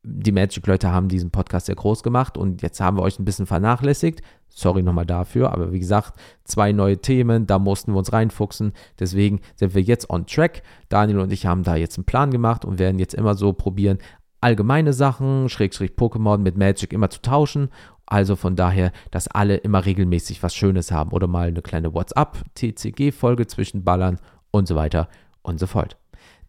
die 0.05 0.33
Magic-Leute 0.33 0.91
haben 0.91 1.09
diesen 1.09 1.31
Podcast 1.31 1.67
sehr 1.67 1.77
groß 1.77 2.03
gemacht 2.03 2.37
und 2.37 2.63
jetzt 2.63 2.81
haben 2.81 2.97
wir 2.97 3.03
euch 3.03 3.19
ein 3.19 3.25
bisschen 3.25 3.47
vernachlässigt. 3.47 4.21
Sorry 4.49 4.83
nochmal 4.83 5.07
dafür, 5.07 5.53
aber 5.53 5.73
wie 5.73 5.79
gesagt, 5.79 6.15
zwei 6.45 6.73
neue 6.73 6.99
Themen, 6.99 7.47
da 7.47 7.59
mussten 7.59 7.93
wir 7.93 7.99
uns 7.99 8.13
reinfuchsen. 8.13 8.73
Deswegen 8.99 9.41
sind 9.55 9.75
wir 9.75 9.83
jetzt 9.83 10.11
on 10.11 10.27
track. 10.27 10.63
Daniel 10.89 11.21
und 11.21 11.33
ich 11.33 11.47
haben 11.47 11.63
da 11.63 11.77
jetzt 11.77 11.97
einen 11.99 12.05
Plan 12.05 12.31
gemacht 12.31 12.65
und 12.65 12.79
werden 12.79 12.99
jetzt 12.99 13.15
immer 13.15 13.35
so 13.35 13.53
probieren, 13.53 13.99
allgemeine 14.41 14.93
Sachen, 14.93 15.49
Schrägstrich 15.49 15.93
Pokémon 15.93 16.39
mit 16.39 16.59
Magic 16.59 16.93
immer 16.93 17.09
zu 17.09 17.23
tauschen 17.23 17.71
also 18.13 18.37
von 18.37 18.57
daher, 18.57 18.93
dass 19.11 19.27
alle 19.27 19.57
immer 19.57 19.85
regelmäßig 19.85 20.43
was 20.43 20.55
Schönes 20.55 20.93
haben 20.93 21.13
oder 21.13 21.27
mal 21.27 21.49
eine 21.49 21.63
kleine 21.63 21.95
WhatsApp-TCG-Folge 21.95 23.47
zwischen 23.47 23.85
Ballern 23.85 24.19
und 24.51 24.69
so 24.69 24.77
weiter 24.77 25.09
und 25.43 25.59
so 25.59 25.67
fort. 25.67 25.97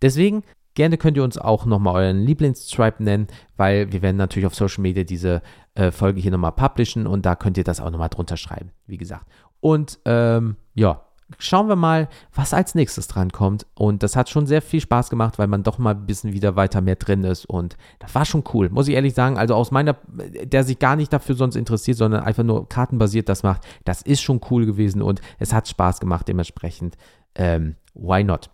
Deswegen 0.02 0.44
Gerne 0.76 0.98
könnt 0.98 1.18
ihr 1.18 1.24
uns 1.24 1.38
auch 1.38 1.66
nochmal 1.66 2.04
euren 2.04 2.24
Lieblingstribe 2.24 3.04
nennen, 3.04 3.28
weil 3.58 3.92
wir 3.92 4.02
werden 4.02 4.18
natürlich 4.18 4.48
auf 4.48 4.56
Social 4.56 4.82
Media 4.82 5.04
diese 5.04 5.44
äh, 5.76 5.92
Folge 5.92 6.20
hier 6.20 6.32
nochmal 6.32 6.54
publishen 6.54 7.06
und 7.06 7.28
da 7.28 7.36
könnt 7.36 7.58
ihr 7.58 7.64
das 7.64 7.80
auch 7.80 7.92
nochmal 7.92 8.10
drunter 8.10 8.38
schreiben, 8.38 8.72
wie 8.88 8.98
gesagt. 8.98 9.28
Und 9.60 10.00
ähm, 10.06 10.56
ja, 10.74 11.06
schauen 11.38 11.68
wir 11.68 11.76
mal, 11.76 12.10
was 12.34 12.54
als 12.54 12.76
nächstes 12.76 13.08
dran 13.08 13.32
kommt. 13.32 13.66
Und 13.76 14.04
das 14.04 14.16
hat 14.16 14.30
schon 14.30 14.46
sehr 14.46 14.62
viel 14.62 14.82
Spaß 14.82 15.10
gemacht, 15.10 15.40
weil 15.40 15.48
man 15.48 15.64
doch 15.64 15.78
mal 15.78 15.96
ein 15.96 16.06
bisschen 16.06 16.34
wieder 16.34 16.56
weiter 16.56 16.82
mehr 16.82 16.96
drin 16.96 17.24
ist. 17.24 17.46
Und 17.46 17.78
das 18.00 18.14
war 18.16 18.26
schon 18.26 18.44
cool, 18.54 18.70
muss 18.70 18.88
ich 18.88 18.96
ehrlich 18.96 19.14
sagen. 19.14 19.38
Also 19.38 19.56
aus 19.56 19.72
meiner, 19.72 19.98
der 20.08 20.64
sich 20.64 20.80
gar 20.80 20.96
nicht 20.96 21.12
dafür 21.12 21.36
sonst 21.36 21.56
interessiert, 21.56 21.98
sondern 21.98 22.24
einfach 22.24 22.44
nur 22.44 22.68
kartenbasiert 22.70 23.30
das 23.30 23.44
macht, 23.44 23.64
das 23.86 24.02
ist 24.02 24.22
schon 24.22 24.42
cool 24.50 24.66
gewesen 24.66 25.02
und 25.02 25.22
es 25.40 25.54
hat 25.54 25.68
Spaß 25.68 26.00
gemacht 26.00 26.28
dementsprechend. 26.28 26.98
Ähm, 27.36 27.76
why 27.94 28.24
not? 28.24 28.50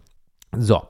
So. 0.55 0.84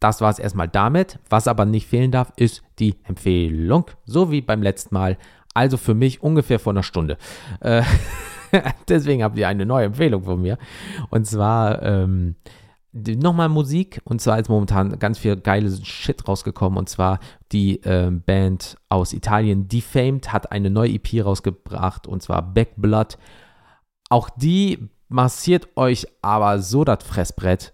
Das 0.00 0.20
war 0.20 0.30
es 0.30 0.38
erstmal 0.38 0.68
damit. 0.68 1.18
Was 1.28 1.48
aber 1.48 1.64
nicht 1.64 1.88
fehlen 1.88 2.12
darf, 2.12 2.32
ist 2.36 2.62
die 2.78 2.94
Empfehlung. 3.02 3.86
So 4.04 4.30
wie 4.30 4.40
beim 4.40 4.62
letzten 4.62 4.94
Mal. 4.94 5.18
Also 5.54 5.76
für 5.76 5.94
mich 5.94 6.22
ungefähr 6.22 6.60
vor 6.60 6.72
einer 6.72 6.84
Stunde. 6.84 7.18
Äh, 7.60 7.82
Deswegen 8.88 9.22
habt 9.22 9.38
ihr 9.38 9.48
eine 9.48 9.66
neue 9.66 9.86
Empfehlung 9.86 10.24
von 10.24 10.40
mir. 10.40 10.58
Und 11.10 11.26
zwar 11.26 11.82
ähm, 11.82 12.36
nochmal 12.92 13.48
Musik. 13.48 14.00
Und 14.04 14.20
zwar 14.20 14.38
ist 14.38 14.48
momentan 14.48 14.98
ganz 14.98 15.18
viel 15.18 15.36
geiles 15.36 15.86
Shit 15.86 16.26
rausgekommen. 16.26 16.78
Und 16.78 16.88
zwar 16.88 17.20
die 17.52 17.80
ähm, 17.84 18.22
Band 18.22 18.76
aus 18.88 19.12
Italien, 19.12 19.68
Defamed, 19.68 20.32
hat 20.32 20.52
eine 20.52 20.70
neue 20.70 20.92
EP 20.92 21.24
rausgebracht. 21.24 22.06
Und 22.06 22.22
zwar 22.22 22.42
Backblood. 22.42 23.18
Auch 24.10 24.30
die 24.30 24.88
massiert 25.08 25.68
euch 25.76 26.06
aber 26.22 26.60
so 26.60 26.84
das 26.84 27.04
Fressbrett. 27.04 27.72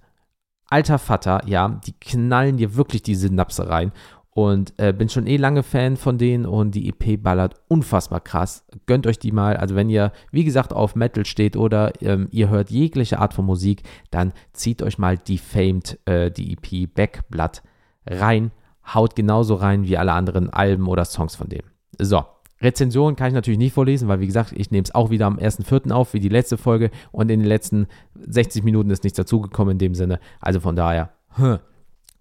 Alter 0.67 0.99
Vater, 0.99 1.43
ja, 1.47 1.69
die 1.69 1.93
knallen 1.93 2.57
dir 2.57 2.75
wirklich 2.75 3.03
die 3.03 3.15
Synapse 3.15 3.69
rein. 3.69 3.93
Und 4.35 4.75
äh, 4.79 4.93
bin 4.93 5.09
schon 5.09 5.29
eh 5.29 5.37
lange 5.37 5.63
Fan 5.63 5.97
von 5.97 6.19
denen 6.19 6.45
und 6.45 6.75
die 6.75 6.89
EP 6.89 7.23
ballert 7.23 7.55
unfassbar 7.69 8.21
krass. 8.21 8.65
Gönnt 8.87 9.07
euch 9.07 9.21
die 9.21 9.31
mal. 9.31 9.57
Also 9.57 9.77
wenn 9.77 9.89
ihr, 9.89 10.11
wie 10.33 10.43
gesagt, 10.43 10.73
auf 10.73 10.97
Metal 10.97 11.25
steht 11.25 11.57
oder 11.57 11.93
ähm, 12.03 12.27
ihr 12.33 12.49
hört 12.49 12.71
jegliche 12.71 13.21
Art 13.21 13.33
von 13.33 13.47
Musik, 13.47 13.85
dann 14.11 14.33
zieht 14.53 14.83
euch 14.83 14.99
mal 14.99 15.17
Defamed, 15.17 16.01
äh, 16.07 16.33
die 16.33 16.53
EP 16.53 16.93
Backblatt 16.93 17.63
rein. 18.07 18.51
Haut 18.93 19.15
genauso 19.15 19.55
rein 19.55 19.87
wie 19.87 19.97
alle 19.97 20.13
anderen 20.13 20.51
Alben 20.51 20.89
oder 20.89 21.05
Songs 21.05 21.37
von 21.37 21.49
dem. 21.49 21.63
So, 22.01 22.25
Rezension 22.61 23.15
kann 23.15 23.29
ich 23.29 23.35
natürlich 23.35 23.59
nicht 23.59 23.73
vorlesen, 23.73 24.09
weil 24.09 24.19
wie 24.19 24.27
gesagt, 24.27 24.53
ich 24.57 24.73
nehme 24.73 24.83
es 24.83 24.95
auch 24.95 25.11
wieder 25.11 25.27
am 25.27 25.39
1.4. 25.39 25.93
auf, 25.93 26.13
wie 26.13 26.21
die 26.21 26.29
letzte 26.29 26.57
Folge 26.57 26.91
und 27.13 27.31
in 27.31 27.39
den 27.39 27.49
letzten 27.49 27.87
60 28.21 28.65
Minuten 28.65 28.91
ist 28.91 29.05
nichts 29.05 29.17
dazugekommen 29.17 29.73
in 29.73 29.79
dem 29.79 29.95
Sinne. 29.95 30.19
Also 30.41 30.59
von 30.59 30.75
daher, 30.75 31.11
hm. 31.37 31.59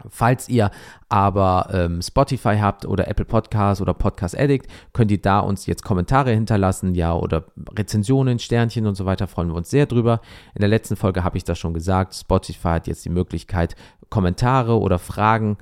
Falls 0.08 0.48
ihr 0.48 0.70
aber 1.08 1.68
ähm, 1.72 2.02
Spotify 2.02 2.58
habt 2.58 2.84
oder 2.84 3.08
Apple 3.08 3.24
Podcasts 3.24 3.80
oder 3.80 3.94
Podcast 3.94 4.38
Addict, 4.38 4.66
könnt 4.92 5.10
ihr 5.10 5.20
da 5.20 5.38
uns 5.38 5.66
jetzt 5.66 5.84
Kommentare 5.84 6.32
hinterlassen, 6.32 6.94
ja, 6.94 7.14
oder 7.14 7.44
Rezensionen, 7.76 8.38
Sternchen 8.38 8.86
und 8.86 8.96
so 8.96 9.06
weiter, 9.06 9.26
freuen 9.26 9.48
wir 9.48 9.54
uns 9.54 9.70
sehr 9.70 9.86
drüber. 9.86 10.20
In 10.54 10.60
der 10.60 10.68
letzten 10.68 10.96
Folge 10.96 11.24
habe 11.24 11.36
ich 11.36 11.44
das 11.44 11.58
schon 11.58 11.74
gesagt, 11.74 12.14
Spotify 12.14 12.68
hat 12.68 12.86
jetzt 12.86 13.04
die 13.04 13.10
Möglichkeit, 13.10 13.76
Kommentare 14.10 14.78
oder 14.78 14.98
Fragen 14.98 15.56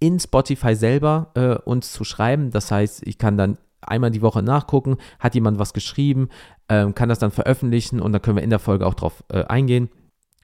in 0.00 0.18
Spotify 0.18 0.74
selber 0.74 1.30
äh, 1.34 1.54
uns 1.68 1.92
zu 1.92 2.04
schreiben. 2.04 2.50
Das 2.50 2.70
heißt, 2.70 3.06
ich 3.06 3.18
kann 3.18 3.36
dann 3.36 3.58
einmal 3.80 4.10
die 4.10 4.22
Woche 4.22 4.42
nachgucken, 4.42 4.96
hat 5.18 5.34
jemand 5.34 5.58
was 5.58 5.72
geschrieben, 5.72 6.28
ähm, 6.68 6.94
kann 6.94 7.08
das 7.08 7.18
dann 7.18 7.30
veröffentlichen 7.30 8.00
und 8.00 8.12
dann 8.12 8.22
können 8.22 8.36
wir 8.36 8.42
in 8.42 8.50
der 8.50 8.58
Folge 8.58 8.86
auch 8.86 8.94
drauf 8.94 9.24
äh, 9.28 9.44
eingehen. 9.44 9.88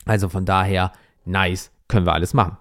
Also 0.04 0.28
von 0.28 0.44
daher, 0.44 0.92
nice, 1.24 1.70
können 1.88 2.06
wir 2.06 2.12
alles 2.12 2.34
machen. 2.34 2.56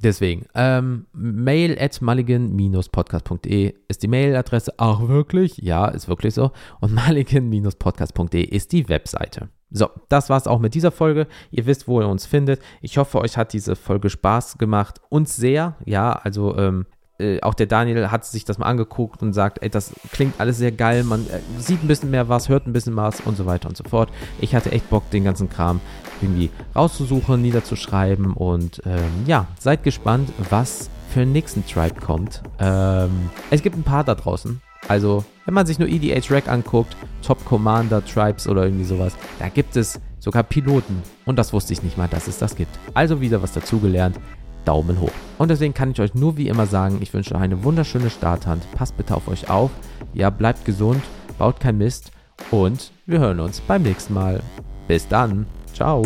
Deswegen, 0.00 0.46
ähm, 0.54 1.06
mail 1.12 1.76
at 1.80 2.00
mulligan-podcast.de 2.00 3.74
ist 3.88 4.02
die 4.02 4.08
Mailadresse. 4.08 4.74
Auch 4.78 5.08
wirklich? 5.08 5.58
Ja, 5.58 5.86
ist 5.86 6.08
wirklich 6.08 6.34
so. 6.34 6.52
Und 6.80 6.94
mulligan-podcast.de 7.06 8.42
ist 8.42 8.72
die 8.72 8.88
Webseite. 8.88 9.48
So, 9.70 9.88
das 10.08 10.30
war's 10.30 10.46
auch 10.46 10.60
mit 10.60 10.74
dieser 10.74 10.92
Folge. 10.92 11.26
Ihr 11.50 11.66
wisst, 11.66 11.88
wo 11.88 12.00
ihr 12.00 12.08
uns 12.08 12.26
findet. 12.26 12.60
Ich 12.80 12.96
hoffe, 12.96 13.20
euch 13.20 13.36
hat 13.36 13.52
diese 13.52 13.76
Folge 13.76 14.08
Spaß 14.08 14.56
gemacht. 14.56 15.00
Uns 15.08 15.36
sehr. 15.36 15.76
Ja, 15.84 16.12
also 16.12 16.56
ähm, 16.56 16.86
äh, 17.18 17.40
auch 17.42 17.54
der 17.54 17.66
Daniel 17.66 18.10
hat 18.10 18.24
sich 18.24 18.44
das 18.44 18.58
mal 18.58 18.66
angeguckt 18.66 19.22
und 19.22 19.32
sagt, 19.32 19.62
ey, 19.62 19.68
das 19.68 19.92
klingt 20.12 20.40
alles 20.40 20.58
sehr 20.58 20.70
geil, 20.72 21.02
man 21.02 21.26
äh, 21.26 21.40
sieht 21.58 21.82
ein 21.82 21.88
bisschen 21.88 22.10
mehr 22.10 22.28
was, 22.28 22.48
hört 22.48 22.66
ein 22.66 22.72
bisschen 22.72 22.94
was 22.96 23.20
und 23.20 23.36
so 23.36 23.44
weiter 23.44 23.68
und 23.68 23.76
so 23.76 23.84
fort. 23.84 24.10
Ich 24.40 24.54
hatte 24.54 24.70
echt 24.70 24.88
Bock, 24.88 25.10
den 25.10 25.24
ganzen 25.24 25.50
Kram 25.50 25.80
irgendwie 26.22 26.50
rauszusuchen, 26.74 27.40
niederzuschreiben 27.40 28.32
und 28.32 28.82
ähm, 28.86 29.24
ja, 29.26 29.46
seid 29.58 29.82
gespannt, 29.82 30.30
was 30.50 30.90
für 31.10 31.20
den 31.20 31.32
nächsten 31.32 31.66
Tribe 31.66 32.00
kommt. 32.00 32.42
Ähm, 32.58 33.30
es 33.50 33.62
gibt 33.62 33.76
ein 33.76 33.82
paar 33.82 34.04
da 34.04 34.14
draußen. 34.14 34.60
Also, 34.86 35.24
wenn 35.44 35.54
man 35.54 35.66
sich 35.66 35.78
nur 35.78 35.88
EDH 35.88 36.30
Rack 36.30 36.48
anguckt, 36.48 36.96
Top 37.22 37.44
Commander 37.44 38.04
Tribes 38.04 38.46
oder 38.46 38.64
irgendwie 38.64 38.84
sowas, 38.84 39.16
da 39.38 39.48
gibt 39.48 39.76
es 39.76 40.00
sogar 40.18 40.42
Piloten. 40.42 41.02
Und 41.26 41.38
das 41.38 41.52
wusste 41.52 41.72
ich 41.72 41.82
nicht 41.82 41.98
mal, 41.98 42.08
dass 42.08 42.28
es 42.28 42.38
das 42.38 42.56
gibt. 42.56 42.78
Also 42.94 43.20
wieder 43.20 43.42
was 43.42 43.52
dazugelernt. 43.52 44.18
Daumen 44.64 45.00
hoch. 45.00 45.12
Und 45.38 45.50
deswegen 45.50 45.72
kann 45.72 45.92
ich 45.92 46.00
euch 46.00 46.14
nur 46.14 46.36
wie 46.36 46.48
immer 46.48 46.66
sagen, 46.66 46.98
ich 47.00 47.14
wünsche 47.14 47.34
euch 47.34 47.40
eine 47.40 47.64
wunderschöne 47.64 48.10
Starthand. 48.10 48.70
Passt 48.72 48.96
bitte 48.96 49.14
auf 49.14 49.28
euch 49.28 49.48
auf. 49.48 49.70
Ja, 50.12 50.28
bleibt 50.30 50.64
gesund, 50.64 51.02
baut 51.38 51.60
kein 51.60 51.78
Mist 51.78 52.12
und 52.50 52.92
wir 53.06 53.18
hören 53.18 53.40
uns 53.40 53.60
beim 53.60 53.82
nächsten 53.82 54.14
Mal. 54.14 54.42
Bis 54.86 55.08
dann. 55.08 55.46
Tchau. 55.78 56.02